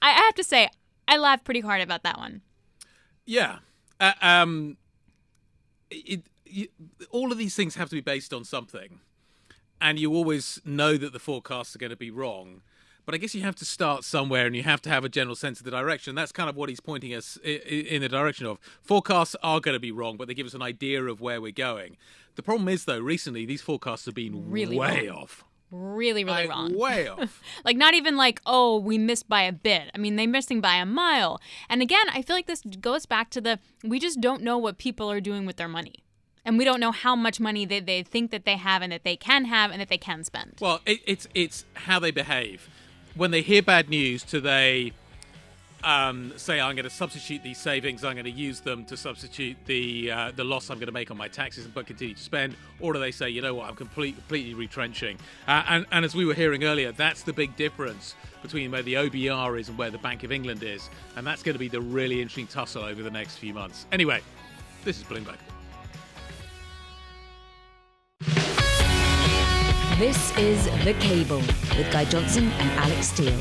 [0.00, 0.70] I, I have to say,
[1.06, 2.40] I laughed pretty hard about that one.
[3.26, 3.58] Yeah.
[4.00, 4.76] Uh, um,
[5.90, 6.22] it,
[7.10, 9.00] all of these things have to be based on something.
[9.84, 12.62] And you always know that the forecasts are going to be wrong.
[13.04, 15.36] But I guess you have to start somewhere and you have to have a general
[15.36, 16.14] sense of the direction.
[16.14, 18.58] That's kind of what he's pointing us in the direction of.
[18.80, 21.52] Forecasts are going to be wrong, but they give us an idea of where we're
[21.52, 21.98] going.
[22.36, 25.18] The problem is, though, recently these forecasts have been Really way wrong.
[25.24, 25.44] off.
[25.70, 26.78] Really, really Like, wrong.
[26.78, 27.42] Way off.
[27.64, 30.76] like not even like oh we missed by a bit i mean they missing by
[30.76, 34.40] a mile and again i feel like this goes back to the we just don't
[34.42, 36.03] know what people are doing with their money
[36.44, 39.04] and we don't know how much money they, they think that they have and that
[39.04, 42.68] they can have and that they can spend Well, it, it's it's how they behave.
[43.14, 44.92] When they hear bad news, do they
[45.84, 48.04] um, say, "I'm going to substitute these savings.
[48.04, 51.10] I'm going to use them to substitute the uh, the loss I'm going to make
[51.10, 53.68] on my taxes, but continue to spend," or do they say, "You know what?
[53.68, 55.18] I'm complete, completely retrenching"?
[55.46, 58.94] Uh, and, and as we were hearing earlier, that's the big difference between where the
[58.94, 61.80] OBR is and where the Bank of England is, and that's going to be the
[61.80, 63.86] really interesting tussle over the next few months.
[63.92, 64.20] Anyway,
[64.84, 65.36] this is Bloomberg.
[69.98, 71.38] This is The Cable
[71.78, 73.32] with Guy Johnson and Alix Steel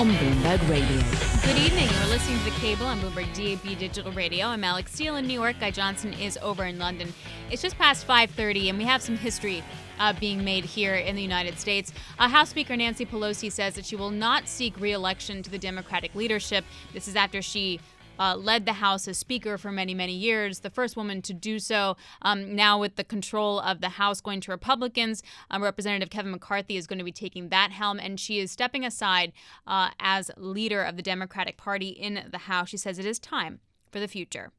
[0.00, 1.00] on Bloomberg Radio.
[1.44, 1.88] Good evening.
[1.88, 4.46] You're listening to The Cable on Bloomberg DAB Digital Radio.
[4.46, 5.60] I'm Alix Steel in New York.
[5.60, 7.14] Guy Johnson is over in London.
[7.48, 9.62] It's just past 5:30, and we have some history
[10.00, 11.92] uh, being made here in the United States.
[12.18, 16.12] Uh, House Speaker Nancy Pelosi says that she will not seek re-election to the Democratic
[16.16, 16.64] leadership.
[16.92, 17.78] This is after she
[18.20, 21.58] uh, led the House as Speaker for many, many years, the first woman to do
[21.58, 21.96] so.
[22.22, 26.76] Um, now, with the control of the House going to Republicans, um, Representative Kevin McCarthy
[26.76, 29.32] is going to be taking that helm, and she is stepping aside
[29.66, 32.68] uh, as leader of the Democratic Party in the House.
[32.68, 34.52] She says it is time for the future.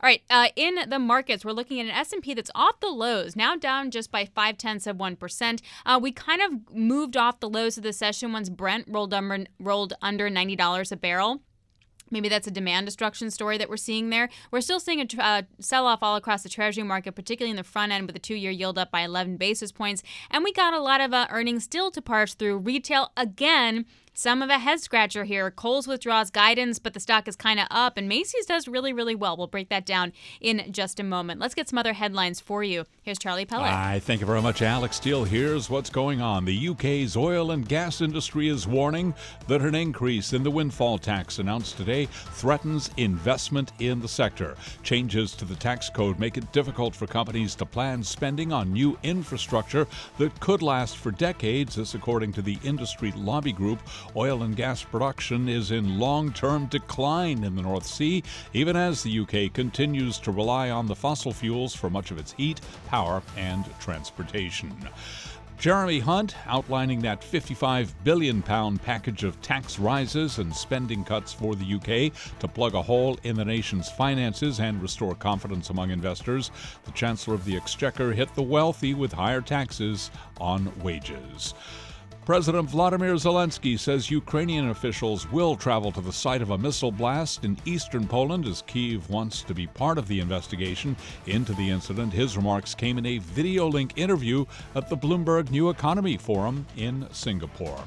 [0.00, 3.36] All right, uh, in the markets, we're looking at an S&P that's off the lows,
[3.36, 5.62] now down just by five tenths of one percent.
[5.86, 9.46] Uh, we kind of moved off the lows of the session once Brent rolled under
[9.60, 11.42] rolled under ninety dollars a barrel.
[12.10, 14.28] Maybe that's a demand destruction story that we're seeing there.
[14.50, 17.56] We're still seeing a tr- uh, sell off all across the Treasury market, particularly in
[17.56, 20.02] the front end with the two year yield up by 11 basis points.
[20.30, 22.58] And we got a lot of uh, earnings still to parse through.
[22.58, 23.86] Retail, again,
[24.18, 25.48] some of a head scratcher here.
[25.48, 29.14] Kohl's withdraws guidance, but the stock is kind of up, and Macy's does really, really
[29.14, 29.36] well.
[29.36, 31.40] We'll break that down in just a moment.
[31.40, 32.84] Let's get some other headlines for you.
[33.04, 33.70] Here's Charlie Pellet.
[33.70, 35.22] I thank you very much, Alix Steel.
[35.22, 36.44] Here's what's going on.
[36.44, 39.14] The UK's oil and gas industry is warning
[39.46, 44.56] that an increase in the windfall tax announced today threatens investment in the sector.
[44.82, 48.98] Changes to the tax code make it difficult for companies to plan spending on new
[49.04, 49.86] infrastructure
[50.18, 53.78] that could last for decades, this according to the industry lobby group.
[54.16, 59.02] Oil and gas production is in long term decline in the North Sea, even as
[59.02, 63.22] the UK continues to rely on the fossil fuels for much of its heat, power,
[63.36, 64.74] and transportation.
[65.58, 71.56] Jeremy Hunt outlining that 55 billion pound package of tax rises and spending cuts for
[71.56, 76.52] the UK to plug a hole in the nation's finances and restore confidence among investors.
[76.84, 81.54] The Chancellor of the Exchequer hit the wealthy with higher taxes on wages.
[82.28, 87.42] President Vladimir Zelensky says Ukrainian officials will travel to the site of a missile blast
[87.42, 92.12] in eastern Poland as Kiev wants to be part of the investigation into the incident.
[92.12, 97.08] His remarks came in a video link interview at the Bloomberg New Economy Forum in
[97.12, 97.82] Singapore.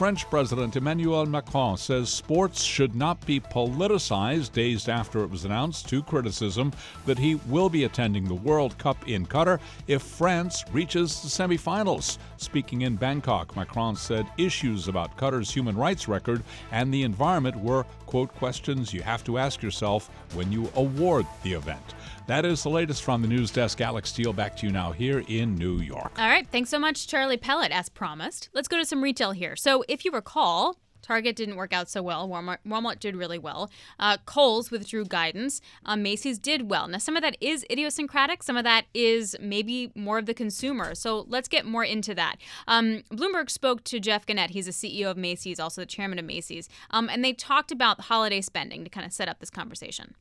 [0.00, 5.90] French President Emmanuel Macron says sports should not be politicized days after it was announced
[5.90, 6.72] to criticism
[7.04, 12.16] that he will be attending the World Cup in Qatar if France reaches the semifinals.
[12.38, 17.84] Speaking in Bangkok, Macron said issues about Qatar's human rights record and the environment were,
[18.06, 21.94] quote, questions you have to ask yourself when you award the event.
[22.30, 23.80] That is the latest from the news desk.
[23.80, 26.12] Alix Steel, back to you now here in New York.
[26.16, 26.46] All right.
[26.46, 28.50] Thanks so much, Charlie Pellet, as promised.
[28.54, 29.56] Let's go to some retail here.
[29.56, 32.28] So, if you recall, Target didn't work out so well.
[32.28, 33.68] Walmart, Walmart did really well.
[33.98, 35.60] Uh, Kohl's withdrew guidance.
[35.84, 36.86] Uh, Macy's did well.
[36.86, 38.44] Now, some of that is idiosyncratic.
[38.44, 40.94] Some of that is maybe more of the consumer.
[40.94, 42.36] So let's get more into that.
[42.68, 44.50] Um, Bloomberg spoke to Jeff Gennette.
[44.50, 46.68] He's the CEO of Macy's, also the chairman of Macy's.
[46.92, 50.14] Um, and they talked about holiday spending to kind of set up this conversation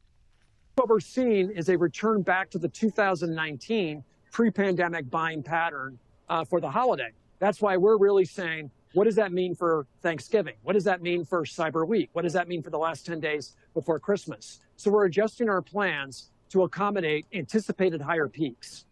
[0.80, 6.62] what we're seeing is a return back to the 2019 pre-pandemic buying pattern uh, for
[6.62, 7.12] the holiday.
[7.40, 10.54] That's why we're really saying, what does that mean for Thanksgiving?
[10.64, 12.10] What does that mean for Cyber Week?
[12.14, 14.62] What does that mean for the last 10 days before Christmas?
[14.78, 18.86] So we're adjusting our plans to accommodate anticipated higher peaks.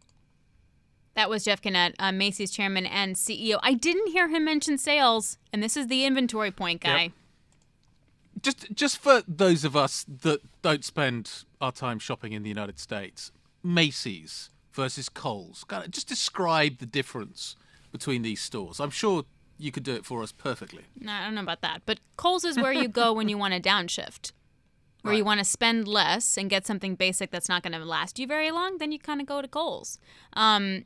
[1.13, 3.59] That was Jeff Gennette, uh, Macy's chairman and CEO.
[3.63, 7.03] I didn't hear him mention sales, and this is the inventory point guy.
[7.03, 7.11] Yep
[8.41, 12.79] just just for those of us that don't spend our time shopping in the United
[12.79, 13.31] States,
[13.63, 15.65] Macy's versus Kohl's.
[15.89, 17.55] Just describe the difference
[17.91, 18.79] between these stores.
[18.79, 19.23] I'm sure
[19.57, 20.83] you could do it for us perfectly.
[20.99, 23.53] No, I don't know about that, but Kohl's is where you go when you want
[23.53, 24.31] to downshift.
[25.01, 25.17] Where right.
[25.17, 28.27] you want to spend less and get something basic that's not going to last you
[28.27, 29.99] very long, then you kind of go to Kohl's.
[30.33, 30.85] Um,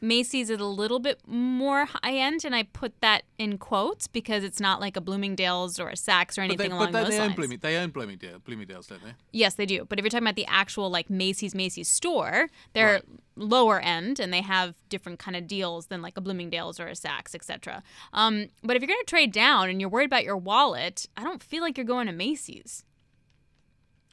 [0.00, 4.42] Macy's is a little bit more high end, and I put that in quotes because
[4.42, 7.10] it's not like a Bloomingdale's or a Saks or anything but they, along but those
[7.10, 7.30] they lines.
[7.30, 9.12] Own Blooming, they own Bloomingdale, Bloomingdale's, don't they?
[9.32, 9.84] Yes, they do.
[9.84, 13.04] But if you're talking about the actual like Macy's Macy's store, they're right.
[13.36, 16.92] lower end and they have different kind of deals than like a Bloomingdale's or a
[16.92, 17.82] Saks, etc.
[18.12, 21.22] Um, but if you're going to trade down and you're worried about your wallet, I
[21.22, 22.84] don't feel like you're going to Macy's.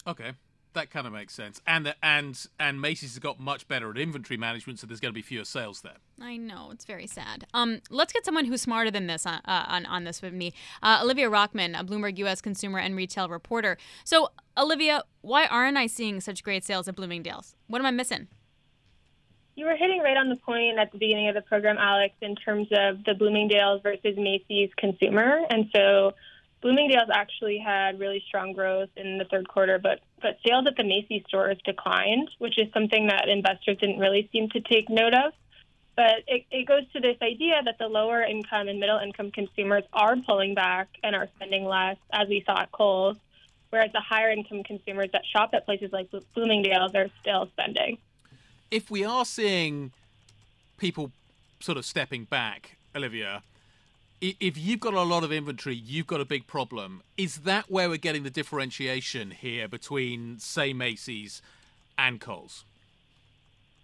[0.06, 0.34] Okay
[0.74, 1.62] that kind of makes sense.
[1.66, 5.14] And the, and and Macy's has got much better at inventory management, so there's going
[5.14, 5.98] to be fewer sales there.
[6.22, 7.46] I know it's very sad.
[7.54, 10.54] Um, let's get someone who's smarter than this on uh, on, on this with me.
[10.84, 12.42] Uh, Olivia Rockeman, a Bloomberg U.S.
[12.42, 13.78] consumer and retail reporter.
[14.04, 17.56] So, Olivia, why aren't I seeing such great sales at Bloomingdale's?
[17.68, 18.28] What am I missing?
[19.56, 22.36] You were hitting right on the point at the beginning of the program, Alix, in
[22.36, 26.14] terms of the Bloomingdale's versus Macy's consumer, and so
[26.62, 30.84] Bloomingdale's actually had really strong growth in the third quarter, but but sales at the
[30.84, 35.32] Macy's stores declined, which is something that investors didn't really seem to take note of.
[35.96, 39.84] But it, it goes to this idea that the lower income and middle income consumers
[39.94, 43.18] are pulling back and are spending less, as we saw at Kohl's,
[43.70, 47.98] whereas the higher income consumers that shop at places like Bloomingdale's are still spending.
[48.72, 49.92] If we are seeing
[50.78, 51.12] people
[51.60, 53.44] sort of stepping back, Olivia,
[54.22, 57.02] if you've got a lot of inventory, you've got a big problem.
[57.18, 61.42] Is that where we're getting the differentiation here between, say, Macy's
[61.98, 62.66] and Kohl's?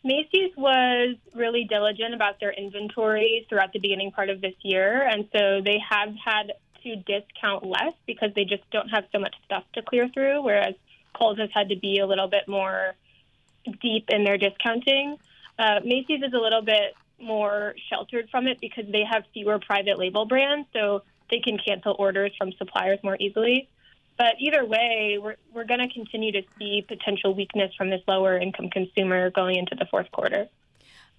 [0.03, 5.27] Macy's was really diligent about their inventory throughout the beginning part of this year, and
[5.31, 9.63] so they have had to discount less because they just don't have so much stuff
[9.73, 10.75] to clear through, whereas
[11.17, 12.93] Kohl's has had to be a little bit more
[13.81, 15.17] deep in their discounting.
[15.57, 19.97] Uh, Macy's is a little bit more sheltered from it because they have fewer private
[19.97, 23.67] label brands, so they can cancel orders from suppliers more easily.
[24.17, 28.37] But either way, we're, we're going to continue to see potential weakness from this lower
[28.37, 30.47] income consumer going into the fourth quarter.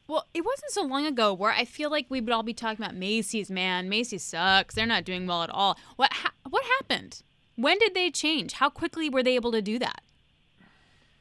[0.08, 2.82] Well, it wasn't so long ago where I feel like we would all be talking
[2.82, 3.50] about Macy's.
[3.50, 4.74] Man, Macy's sucks.
[4.74, 5.76] They're not doing well at all.
[5.96, 7.22] What ha- what happened?
[7.56, 8.54] When did they change?
[8.54, 10.02] How quickly were they able to do that?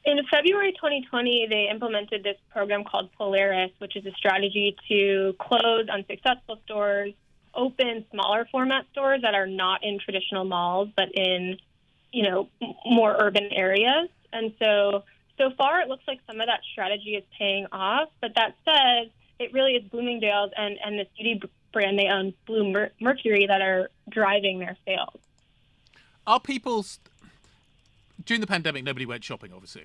[0.06, 5.88] In February 2020, they implemented this program called Polaris, which is a strategy to close
[5.88, 7.12] unsuccessful stores,
[7.54, 11.56] open smaller format stores that are not in traditional malls but in,
[12.12, 12.48] you know,
[12.84, 14.08] more urban areas.
[14.32, 15.02] And so,
[15.38, 18.08] so far, it looks like some of that strategy is paying off.
[18.20, 21.42] But that said, it really is Bloomingdale's and and the beauty
[21.72, 25.18] brand they own, Blue Mer- Mercury, that are driving their sales.
[26.28, 26.84] Are people
[28.26, 28.84] during the pandemic?
[28.84, 29.84] Nobody went shopping, obviously.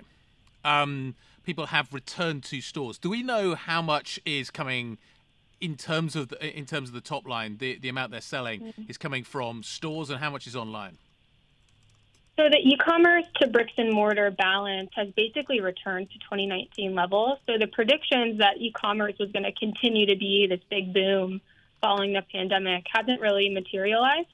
[0.64, 2.98] Um, people have returned to stores.
[2.98, 4.98] Do we know how much is coming
[5.60, 7.56] in terms of the, in terms of the top line?
[7.58, 10.98] The the amount they're selling is coming from stores, and how much is online?
[12.36, 17.38] So the e-commerce to bricks and mortar balance has basically returned to 2019 levels.
[17.46, 21.42] So the predictions that e-commerce was going to continue to be this big boom
[21.82, 24.28] following the pandemic hasn't really materialized.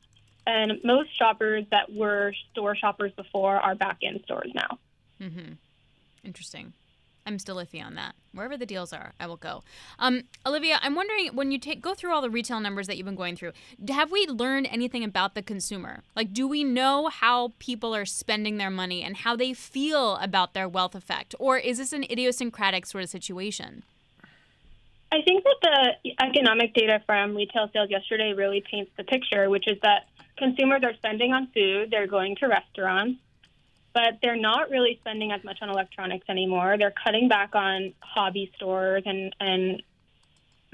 [0.48, 4.78] And most shoppers that were store shoppers before are back in stores now.
[5.20, 5.52] Mm-hmm.
[6.24, 6.72] Interesting.
[7.26, 8.14] I'm still iffy on that.
[8.32, 9.62] Wherever the deals are, I will go.
[9.98, 13.04] Um, Olivia, I'm wondering when you take go through all the retail numbers that you've
[13.04, 13.52] been going through,
[13.90, 16.00] have we learned anything about the consumer?
[16.16, 20.54] Like, do we know how people are spending their money and how they feel about
[20.54, 23.82] their wealth effect, or is this an idiosyncratic sort of situation?
[25.10, 29.66] I think that the economic data from retail sales yesterday really paints the picture, which
[29.66, 33.18] is that consumers are spending on food, they're going to restaurants,
[33.94, 36.76] but they're not really spending as much on electronics anymore.
[36.78, 39.82] They're cutting back on hobby stores and, and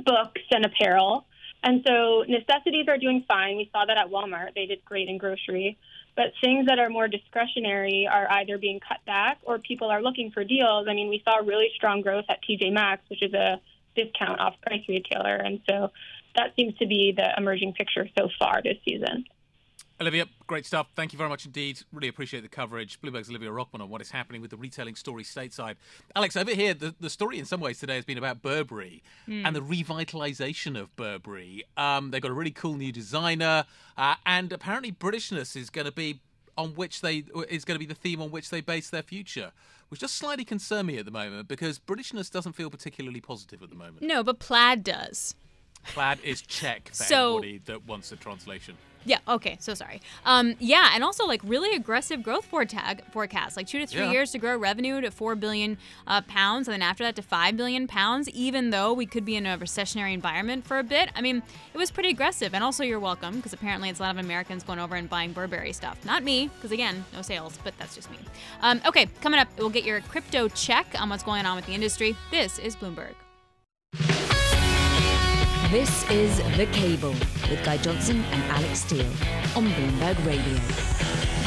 [0.04, 1.26] books and apparel.
[1.62, 3.56] And so necessities are doing fine.
[3.56, 4.54] We saw that at Walmart.
[4.54, 5.78] They did great in grocery.
[6.16, 10.30] But things that are more discretionary are either being cut back or people are looking
[10.30, 10.86] for deals.
[10.88, 13.60] I mean, we saw really strong growth at TJ Maxx, which is a
[13.94, 15.36] discount off price retailer.
[15.36, 15.90] And so
[16.36, 19.24] that seems to be the emerging picture so far this season.
[20.00, 20.88] Olivia, great stuff.
[20.96, 21.80] Thank you very much indeed.
[21.92, 23.00] Really appreciate the coverage.
[23.00, 25.76] Bloomberg's Olivia Rockeman on what is happening with the retailing story stateside.
[26.16, 29.46] Alix, over here, the, the story in some ways today has been about Burberry Hmm.
[29.46, 31.62] and the revitalization of Burberry.
[31.76, 35.92] Um, they've got a really cool new designer, uh, and apparently Britishness is going to
[35.92, 36.20] be
[36.58, 39.52] on which they is going to be the theme on which they base their future,
[39.94, 43.68] which just slightly concern me at the moment because Britishness doesn't feel particularly positive at
[43.70, 44.02] the moment.
[44.02, 45.36] No, but plaid does.
[45.84, 48.76] Plaid is check for So- anybody that wants a translation.
[49.04, 49.18] Yeah.
[49.28, 49.56] Okay.
[49.60, 50.00] So sorry.
[50.24, 50.54] Um.
[50.58, 54.12] Yeah, and also like really aggressive growth foretag forecast, like two to three Yeah.
[54.12, 57.56] years to grow revenue to four billion uh, pounds, and then after that to five
[57.56, 58.28] billion pounds.
[58.30, 61.78] Even though we could be in a recessionary environment for a bit, I mean, it
[61.78, 62.54] was pretty aggressive.
[62.54, 65.32] And also, you're welcome because apparently it's a lot of Americans going over and buying
[65.32, 66.02] Burberry stuff.
[66.04, 68.18] Not me, because again, no sales, but that's just me.
[68.62, 68.80] Um.
[68.86, 69.06] Okay.
[69.20, 72.16] Coming up, we'll get your crypto check on what's going on with the industry.
[72.30, 73.14] This is Bloomberg.
[75.74, 77.10] This is The Cable
[77.50, 79.04] with Guy Johnson and Alix Steel
[79.56, 80.60] on Bloomberg Radio.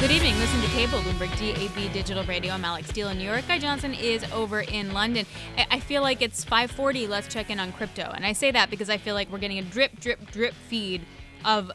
[0.02, 0.38] Good evening.
[0.38, 2.52] Listen to Cable, Bloomberg DAB Digital Radio.
[2.52, 3.48] I'm Alix Steel in New York.
[3.48, 5.26] Guy Johnson is over in London.
[5.58, 7.08] I I feel like it's 5:40.
[7.08, 9.60] Let's check in on crypto, and I say that because I feel like we're getting
[9.60, 11.06] a drip, drip, drip feed
[11.46, 11.72] of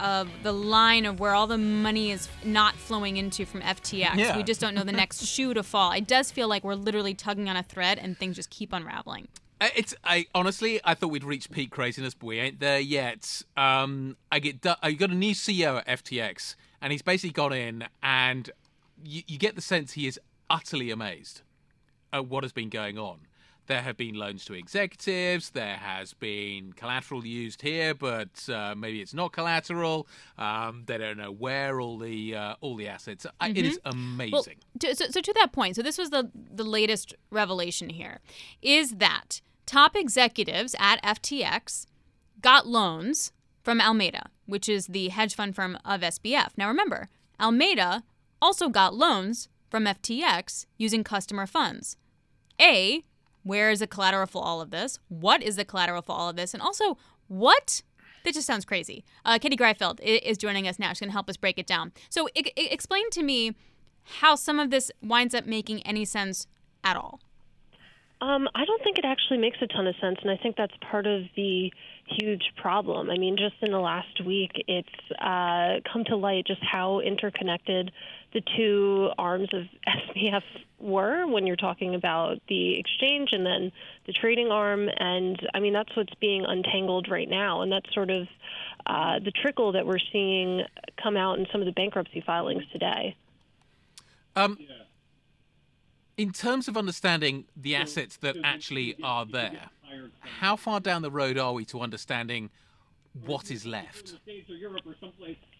[0.00, 4.16] of the line of where all the money is not flowing into from FTX.
[4.16, 4.36] Yeah.
[4.36, 5.92] We just don't know the next shoe to fall.
[5.92, 9.28] It does feel like we're literally tugging on a thread, and things just keep unraveling.
[9.62, 13.42] Uh, It's I honestly I thought we'd reached peak craziness, but we ain't there yet.
[13.56, 17.84] Um, I get I got a new CEO at FTX, and he's basically gone in,
[18.02, 18.50] and
[19.04, 20.18] you, you get the sense he is
[20.50, 21.42] utterly amazed
[22.12, 23.20] at what has been going on.
[23.68, 25.50] There have been loans to executives.
[25.50, 30.08] There has been collateral used here, but uh, maybe it's not collateral.
[30.36, 33.26] Um, they don't know where all the uh, all the assets.
[33.26, 33.48] Are.
[33.48, 34.32] It is amazing.
[34.32, 34.44] Well,
[34.80, 38.18] to, so, so to that point, so this was the the latest revelation here,
[38.60, 39.40] is that
[39.72, 41.86] top executives at FTX
[42.42, 43.32] got loans
[43.62, 46.50] from Alameda, which is the hedge fund firm of SBF.
[46.58, 47.08] Now remember,
[47.40, 48.02] Alameda
[48.42, 51.96] also got loans from FTX using customer funds.
[52.60, 53.02] A,
[53.44, 54.98] where is the collateral for all of this?
[55.08, 56.52] What is the collateral for all of this?
[56.52, 57.82] And also, what?
[58.24, 59.04] That just sounds crazy.
[59.24, 60.90] Uh, Katie Greifeld is joining us now.
[60.90, 61.92] She's going to help us break it down.
[62.10, 63.56] So, I- I- explain to me
[64.20, 66.46] how some of this winds up making any sense
[66.84, 67.20] at all.
[68.22, 70.72] Um, I don't think it actually makes a ton of sense, and I think that's
[70.88, 71.72] part of the
[72.06, 73.10] huge problem.
[73.10, 77.90] I mean, just in the last week, it's uh, come to light just how interconnected
[78.32, 79.64] the two arms of
[80.14, 80.44] SBF
[80.78, 83.72] were when you're talking about the exchange and then
[84.06, 84.88] the trading arm.
[84.96, 88.28] And I mean, that's what's being untangled right now, and that's sort of
[88.86, 90.62] uh, the trickle that we're seeing
[91.02, 93.16] come out in some of the bankruptcy filings today.
[94.36, 94.58] Um,
[96.16, 99.70] in terms of understanding the assets that actually are there,
[100.20, 102.50] how far down the road are we to understanding
[103.26, 104.14] what is left?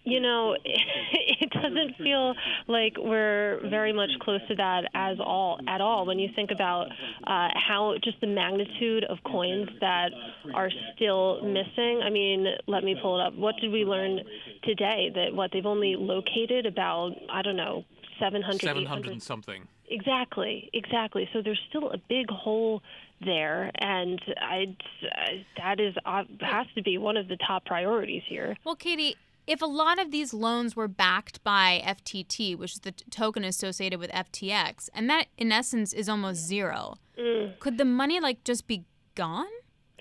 [0.05, 2.35] You know, it doesn't feel
[2.67, 6.07] like we're very much close to that as all at all.
[6.07, 6.89] When you think about
[7.24, 10.12] uh, how just the magnitude of coins that
[10.55, 12.01] are still missing.
[12.03, 13.35] I mean, let me pull it up.
[13.35, 14.20] What did we learn
[14.64, 15.11] today?
[15.14, 17.85] That what they've only located about I don't know
[18.23, 19.66] 700, 700 and something.
[19.89, 21.29] Exactly, exactly.
[21.33, 22.83] So there's still a big hole
[23.20, 24.77] there, and I,
[25.59, 28.57] that is uh, has to be one of the top priorities here.
[28.64, 29.16] Well, Katie,
[29.47, 33.99] if a lot of these loans were backed by FTT, which is the token associated
[33.99, 37.59] with FTX, and that in essence is almost zero, mm.
[37.59, 39.47] could the money like just be gone?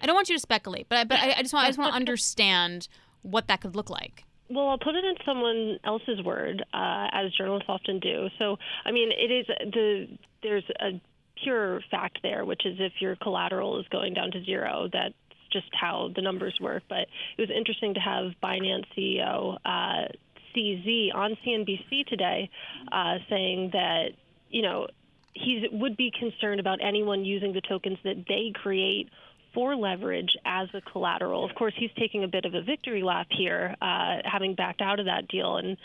[0.02, 1.80] I don't want you to speculate, but I, but I, I just want I just
[1.80, 2.88] want to understand
[3.24, 4.26] what that could look like.
[4.52, 8.28] Well, I'll put it in someone else's word, uh, as journalists often do.
[8.38, 10.08] So, I mean, it is the
[10.44, 11.00] there's a
[11.42, 15.14] pure fact there, which is if your collateral is going down to zero, that's
[15.54, 16.84] just how the numbers work.
[16.90, 20.08] But it was interesting to have Binance CEO uh,
[20.54, 22.50] CZ on CNBC today
[22.92, 24.10] uh, saying that
[24.50, 24.88] you know
[25.34, 29.10] he would be concerned about anyone using the tokens that they create
[29.54, 31.44] for leverage as a collateral.
[31.44, 35.00] Of course, he's taking a bit of a victory lap here, uh, having backed out
[35.00, 35.78] of that deal, and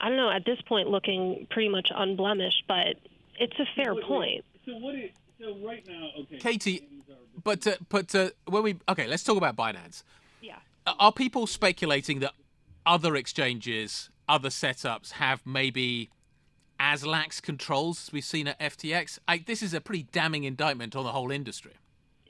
[0.00, 2.96] I don't know at this point looking pretty much unblemished, but
[3.38, 4.44] it's a fair wait, point.
[4.66, 4.94] So what?
[4.94, 6.38] Is, so right now, okay.
[6.38, 6.88] Katie,
[7.42, 10.02] but uh, but uh, when we okay, let's talk about Binance.
[10.40, 10.56] Yeah.
[10.86, 12.32] Are people speculating that
[12.84, 16.10] other exchanges, other setups have maybe
[16.78, 19.18] as lax controls as we've seen at FTX?
[19.26, 21.72] I, this is a pretty damning indictment on the whole industry.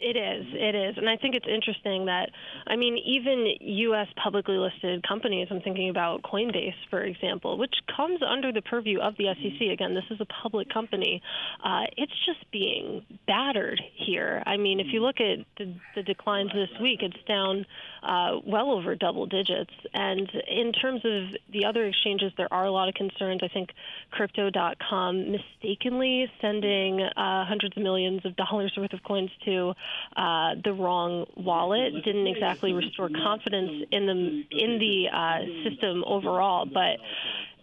[0.05, 0.45] It is.
[0.53, 0.99] It is.
[0.99, 2.29] And I think it's interesting that,
[2.67, 4.07] I mean, even U.S.
[4.23, 9.17] publicly listed companies, I'm thinking about Coinbase, for example, which comes under the purview of
[9.17, 9.67] the SEC.
[9.73, 11.23] Again, this is a public company.
[11.65, 14.43] Uh, it's just being battered here.
[14.45, 17.65] I mean, if you look at the, the declines this week, it's down
[18.03, 19.73] uh, well over double digits.
[19.95, 23.41] And in terms of the other exchanges, there are a lot of concerns.
[23.43, 23.71] I think
[24.11, 29.73] Crypto.com mistakenly sending uh, hundreds of millions of dollars worth of coins to
[30.17, 36.67] uh, the wrong wallet didn't exactly restore confidence in the in the uh, system overall,
[36.67, 36.99] but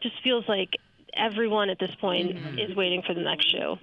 [0.01, 0.75] just feels like
[1.13, 3.77] everyone at this point is waiting for the next shoe.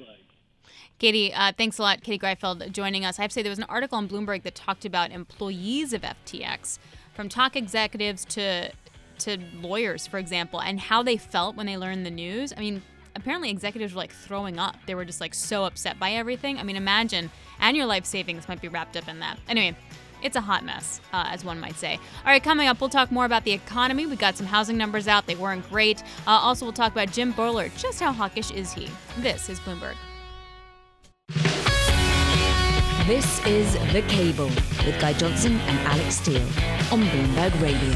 [0.99, 2.03] Katie, uh, thanks a lot.
[2.03, 3.19] Katie Greifeld joining us.
[3.19, 6.03] I have to say, there was an article on Bloomberg that talked about employees of
[6.03, 6.79] FTX,
[7.15, 8.71] from top executives to
[9.21, 12.53] to lawyers, for example, and how they felt when they learned the news.
[12.57, 12.83] I mean,
[13.19, 14.77] apparently executives were like throwing up.
[14.87, 16.59] They were just like so upset by everything.
[16.59, 19.39] I mean, imagine, and your life savings might be wrapped up in that.
[19.49, 19.77] Anyway,
[20.23, 21.95] it's a hot mess, uh, as one might say.
[21.95, 24.07] All right, coming up, we'll talk more about the economy.
[24.07, 26.03] We got some housing numbers out, they weren't great.
[26.27, 27.73] Uh, also, we'll talk about Jim Bullard.
[27.77, 28.89] Just how hawkish is he?
[29.19, 29.97] This is Bloomberg.
[33.07, 34.51] This is The Cable
[34.85, 36.43] with Guy Johnson and Alix Steel
[36.93, 37.95] on Bloomberg Radio.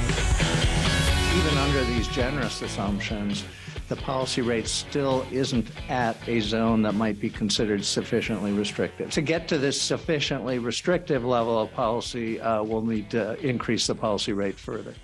[1.36, 3.44] Even under these generous assumptions,
[3.92, 9.10] the policy rate still isn't at a zone that might be considered sufficiently restrictive.
[9.10, 13.94] To get to this sufficiently restrictive level of policy, uh, we'll need to increase the
[13.94, 14.94] policy rate further.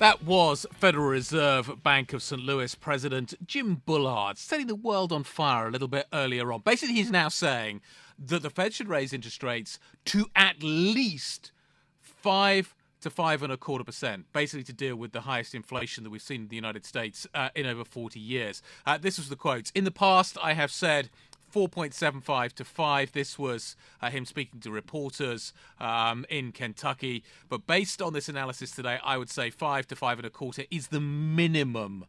[0.00, 2.42] That was Federal Reserve Bank of St.
[2.42, 6.62] Louis President Jim Bullard setting the world on fire a little bit earlier on.
[6.62, 7.82] Basically, he's now saying
[8.18, 11.52] that the Fed should raise interest rates to at least
[12.00, 16.10] five to five and a quarter percent, basically to deal with the highest inflation that
[16.10, 18.62] we've seen in the United States uh, in over 40 years.
[18.86, 19.70] Uh, this was the quote.
[19.74, 21.10] In the past, I have said
[21.52, 23.12] 4.75 to 5.
[23.12, 27.24] This was uh, him speaking to reporters um, in Kentucky.
[27.48, 30.64] But based on this analysis today, I would say 5 to 5 and a quarter
[30.70, 32.04] is the minimum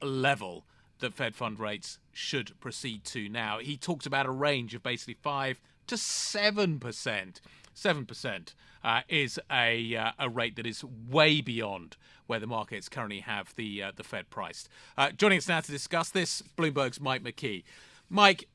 [0.00, 0.64] level
[1.00, 3.58] that Fed fund rates should proceed to now.
[3.58, 7.40] He talked about a range of basically 5 to 7%.
[7.78, 8.54] 7%
[8.84, 13.54] uh, is a, uh, a rate that is way beyond where the markets currently have
[13.56, 14.68] the, uh, the Fed priced.
[14.96, 17.64] Uh, joining us now to discuss this, Bloomberg's Mike McKee.
[18.10, 18.48] Mike,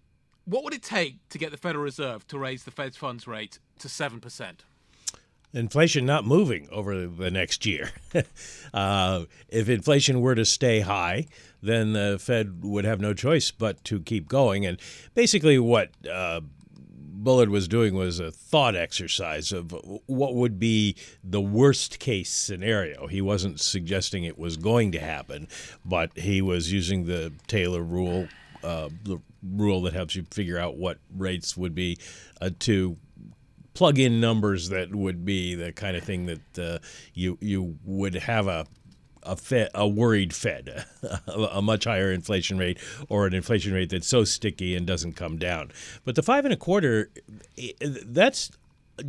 [0.45, 3.59] what would it take to get the Federal Reserve to raise the Fed's funds rate
[3.80, 4.55] to 7%?
[5.53, 7.91] inflation not moving over the next year.
[8.74, 11.28] uh, if inflation were to stay high,
[11.61, 14.65] then the Fed would have no choice but to keep going.
[14.65, 14.80] And
[15.13, 16.41] basically, what uh,
[17.24, 19.74] Bullard was doing was a thought exercise of
[20.05, 23.07] what would be the worst case scenario.
[23.07, 25.47] He wasn't suggesting it was going to happen,
[25.86, 28.28] but he was using the Taylor rule,
[28.63, 31.97] uh, the rule that helps you figure out what rates would be
[32.41, 32.97] uh, to
[33.74, 36.80] plug in numbers that would be the kind of thing that uh,
[37.13, 38.65] you you would have a
[39.26, 40.86] a Fed, a worried Fed,
[41.28, 42.78] a much higher inflation rate,
[43.09, 45.71] or an inflation rate that's so sticky and doesn't come down.
[46.05, 47.09] But the five and a quarter,
[48.05, 48.51] that's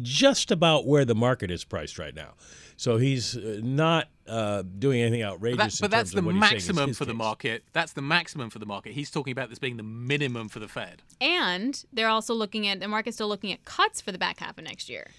[0.00, 2.34] just about where the market is priced right now.
[2.76, 5.58] So he's uh, not uh, doing anything outrageous.
[5.58, 7.08] But, that, but that's the maximum for case.
[7.08, 7.64] the market.
[7.72, 8.92] That's the maximum for the market.
[8.92, 11.02] He's talking about this being the minimum for the Fed.
[11.20, 14.58] And they're also looking at the market's still looking at cuts for the back half
[14.58, 15.10] of next year.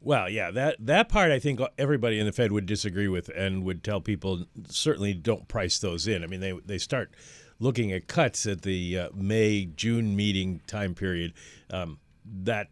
[0.00, 3.64] Well, yeah, that that part I think everybody in the Fed would disagree with and
[3.64, 6.22] would tell people certainly don't price those in.
[6.22, 7.10] I mean, they they start
[7.58, 11.34] looking at cuts at the uh, May June meeting time period.
[11.70, 11.98] Um,
[12.42, 12.68] that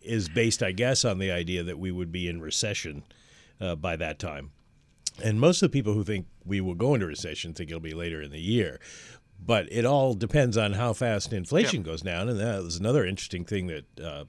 [0.00, 3.02] is based, I guess, on the idea that we would be in recession
[3.60, 4.50] uh, by that time.
[5.22, 7.94] And most of the people who think we will go into recession think it'll be
[7.94, 8.80] later in the year.
[9.44, 12.28] But it all depends on how fast inflation goes down.
[12.28, 14.24] And that was another interesting thing that uh,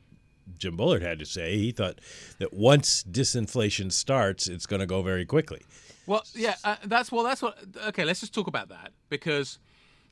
[0.57, 1.57] Jim Bullard had to say.
[1.57, 1.99] He thought
[2.39, 5.61] that once disinflation starts, it's going to go very quickly.
[6.05, 7.57] Well, yeah, uh, that's well, that's what.
[7.87, 9.59] Okay, let's just talk about that because,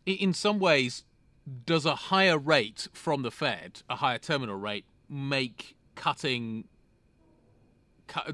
[0.06, 1.04] in some ways,
[1.66, 6.66] does a higher rate from the Fed, a higher terminal rate, make cutting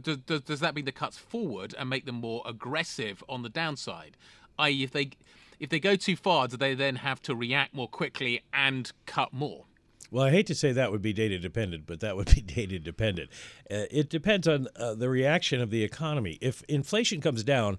[0.02, 3.50] does, does, does that mean the cuts forward and make them more aggressive on the
[3.50, 4.18] downside?
[4.58, 5.12] I.e., if they
[5.60, 9.32] if they go too far, do they then have to react more quickly and cut
[9.32, 9.66] more?
[10.12, 12.80] Well, I hate to say that would be data dependent, but that would be data
[12.80, 13.30] dependent.
[13.70, 16.38] Uh, it depends on uh, the reaction of the economy.
[16.42, 17.78] If inflation comes down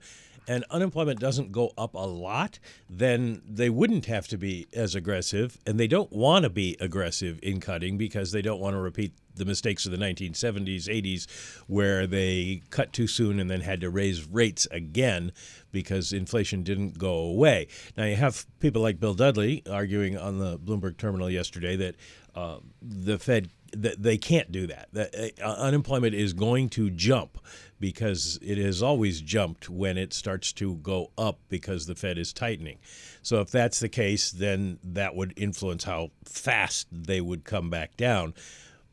[0.49, 2.59] and unemployment doesn't go up a lot,
[2.89, 5.59] then they wouldn't have to be as aggressive.
[5.67, 9.13] And they don't want to be aggressive in cutting because they don't want to repeat
[9.37, 11.27] the mistakes of the 1970s, 80s,
[11.67, 15.33] where they cut too soon and then had to raise rates again
[15.73, 17.69] because inflation didn't go away.
[17.97, 21.95] Now, you have people like Bill Dudley arguing on the Bloomberg terminal yesterday that
[22.35, 24.89] uh, the Fed that they can't do that.
[24.93, 27.39] That uh, unemployment is going to jump
[27.79, 32.33] because it has always jumped when it starts to go up because the Fed is
[32.33, 32.79] tightening.
[33.23, 37.97] So if that's the case, then that would influence how fast they would come back
[37.97, 38.35] down.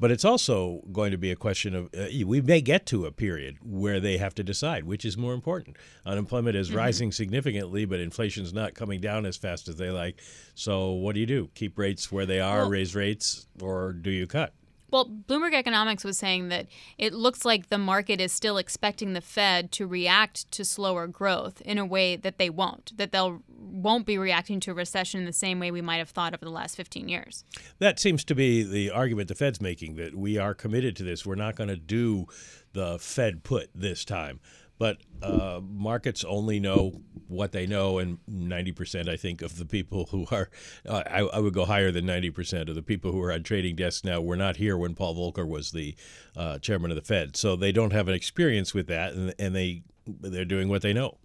[0.04, 3.12] But it's also going to be a question of uh, we may get to a
[3.14, 5.78] period where they have to decide which is more important.
[6.06, 6.78] Unemployment is mm-hmm.
[6.78, 10.20] rising significantly, but inflation's not coming down as fast as they like.
[10.56, 11.50] So what do you do?
[11.56, 14.52] Keep rates where they are, well, raise rates, or do you cut?
[14.94, 16.68] Well, Bloomberg Economics was saying that
[17.00, 21.62] it looks like the market is still expecting the Fed to react to slower growth
[21.62, 25.26] in a way that they won't, that they'll won't be reacting to a recession in
[25.26, 27.44] the same way we might have thought over the last 15 years.
[27.80, 31.26] That seems to be the argument the Fed's making that we are committed to this.
[31.26, 32.28] We're not going to do
[32.74, 34.42] the Fed put this time.
[34.80, 40.08] But uh, markets only know what they know, and 90%, I think, of the people
[40.12, 40.50] who are,
[40.88, 43.76] uh, I, I, would go higher than 90% of the people who are on trading
[43.76, 45.96] desks now were not here when Paul Volcker was the
[46.36, 47.36] uh, chairman of the Fed.
[47.36, 50.94] So they don't have an experience with that, and, and they, they're doing what they
[50.94, 51.18] know.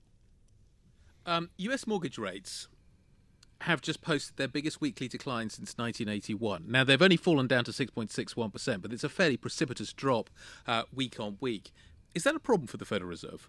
[1.27, 1.87] Um, U.S.
[1.87, 2.69] mortgage rates
[3.63, 6.65] have just posted their biggest weekly decline since 1981.
[6.69, 10.31] Now, they've only fallen down to 6.61%, but it's a fairly precipitous drop
[10.67, 11.73] uh, week on week.
[12.19, 13.49] Is that a problem for the Federal Reserve?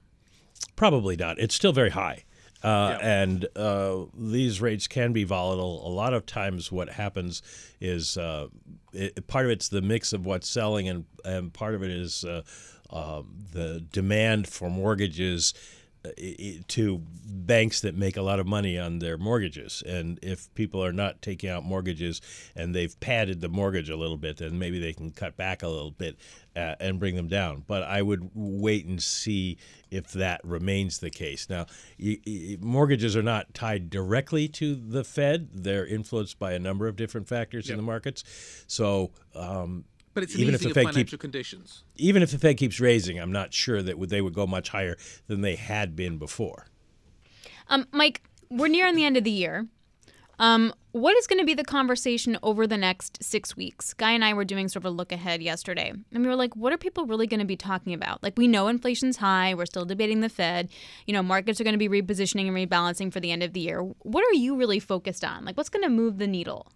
[0.76, 1.40] Probably not.
[1.40, 2.24] It's still very high.
[2.64, 3.24] Uh, yeah.
[3.24, 5.88] And uh, these rates can be volatile.
[5.88, 7.42] A lot of times, what happens
[7.82, 8.50] is uh,
[8.94, 12.24] it, part of it's the mix of what's selling, and, and part of it is
[12.24, 12.44] uh,
[12.92, 15.56] um, the demand for mortgages
[16.68, 19.84] to banks that make a lot of money on their mortgages.
[19.86, 22.22] And if people are not taking out mortgages
[22.56, 25.68] and they've padded the mortgage a little bit, then maybe they can cut back a
[25.68, 26.18] little bit
[26.60, 27.64] uh, and bring them down.
[27.66, 29.58] But I would wait and see
[29.90, 31.50] if that remains the case.
[31.50, 31.66] Now,
[32.60, 37.28] mortgages are not tied directly to the Fed, they're influenced by a number of different
[37.28, 37.74] factors yep.
[37.74, 38.24] in the markets.
[38.68, 41.84] So, um, but it's even if the Fed financial keeps, conditions.
[41.96, 44.98] Even if the Fed keeps raising, I'm not sure that they would go much higher
[45.28, 46.68] than they had been before.
[47.70, 49.68] Um, Mike, we're nearing the end of the year.
[50.40, 53.94] Um, what is going to be the conversation over the next six weeks?
[53.94, 56.56] Guy and I were doing sort of a look ahead yesterday, and we were like,
[56.56, 58.24] what are people really going to be talking about?
[58.24, 59.54] Like, we know inflation's high.
[59.54, 60.70] We're still debating the Fed.
[61.06, 63.60] You know, markets are going to be repositioning and rebalancing for the end of the
[63.60, 63.82] year.
[63.82, 65.46] What are you really focused on?
[65.46, 66.72] Like, what's going to move the needle?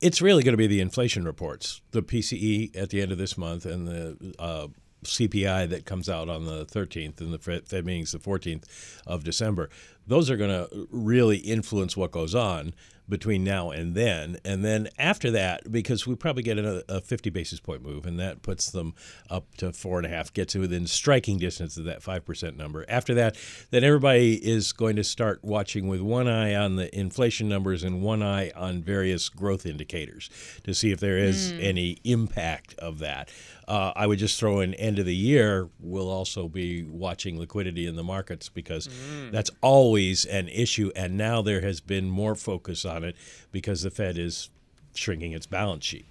[0.00, 3.36] it's really going to be the inflation reports, the PCE at the end of this
[3.36, 4.68] month, and the uh,
[5.04, 8.64] CPI that comes out on the 13th, and the Fed meeting's the 14th
[9.06, 9.70] of December.
[10.08, 12.74] Those are going to really influence what goes on
[13.08, 14.36] between now and then.
[14.44, 18.20] And then after that, because we probably get a, a 50 basis point move, and
[18.20, 18.92] that puts them
[19.30, 22.84] up to four and a half, gets within striking distance of that 5% number.
[22.86, 23.36] After that,
[23.70, 28.02] then everybody is going to start watching with one eye on the inflation numbers and
[28.02, 30.28] one eye on various growth indicators
[30.64, 31.64] to see if there is Mm.
[31.64, 33.30] any impact of that.
[33.68, 37.86] Uh, I would just throw in end of the year, we'll also be watching liquidity
[37.86, 39.30] in the markets because Mm.
[39.30, 40.90] that's always an issue.
[40.96, 43.14] And now there has been more focus on it
[43.52, 44.48] because the Fed is
[44.94, 46.06] shrinking its balance sheet.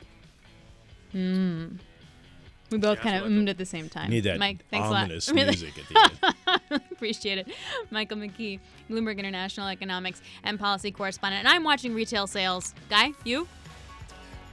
[1.16, 1.80] Mm.
[2.70, 4.10] We both kind of ummed at the same time.
[4.10, 5.46] Need that Mike, thanks ominous a lot.
[5.48, 6.82] music at the end.
[6.92, 7.48] Appreciate it.
[7.92, 11.46] Michael McKee, Bloomberg International Economics and Policy Correspondent.
[11.46, 12.76] And I'm watching retail sales.
[12.90, 13.48] Guy, you?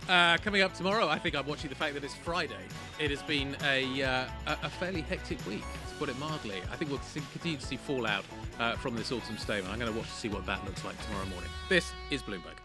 [0.08, 2.54] Uh, coming up tomorrow, I think I'm watching the fact that it's Friday.
[2.98, 6.60] It has been a, uh, a fairly hectic week, to put it mildly.
[6.70, 7.00] I think we'll
[7.32, 8.24] continue to see fallout
[8.58, 9.72] uh, from this autumn statement.
[9.72, 11.50] I'm going to watch to see what that looks like tomorrow morning.
[11.68, 12.63] This is Bloomberg.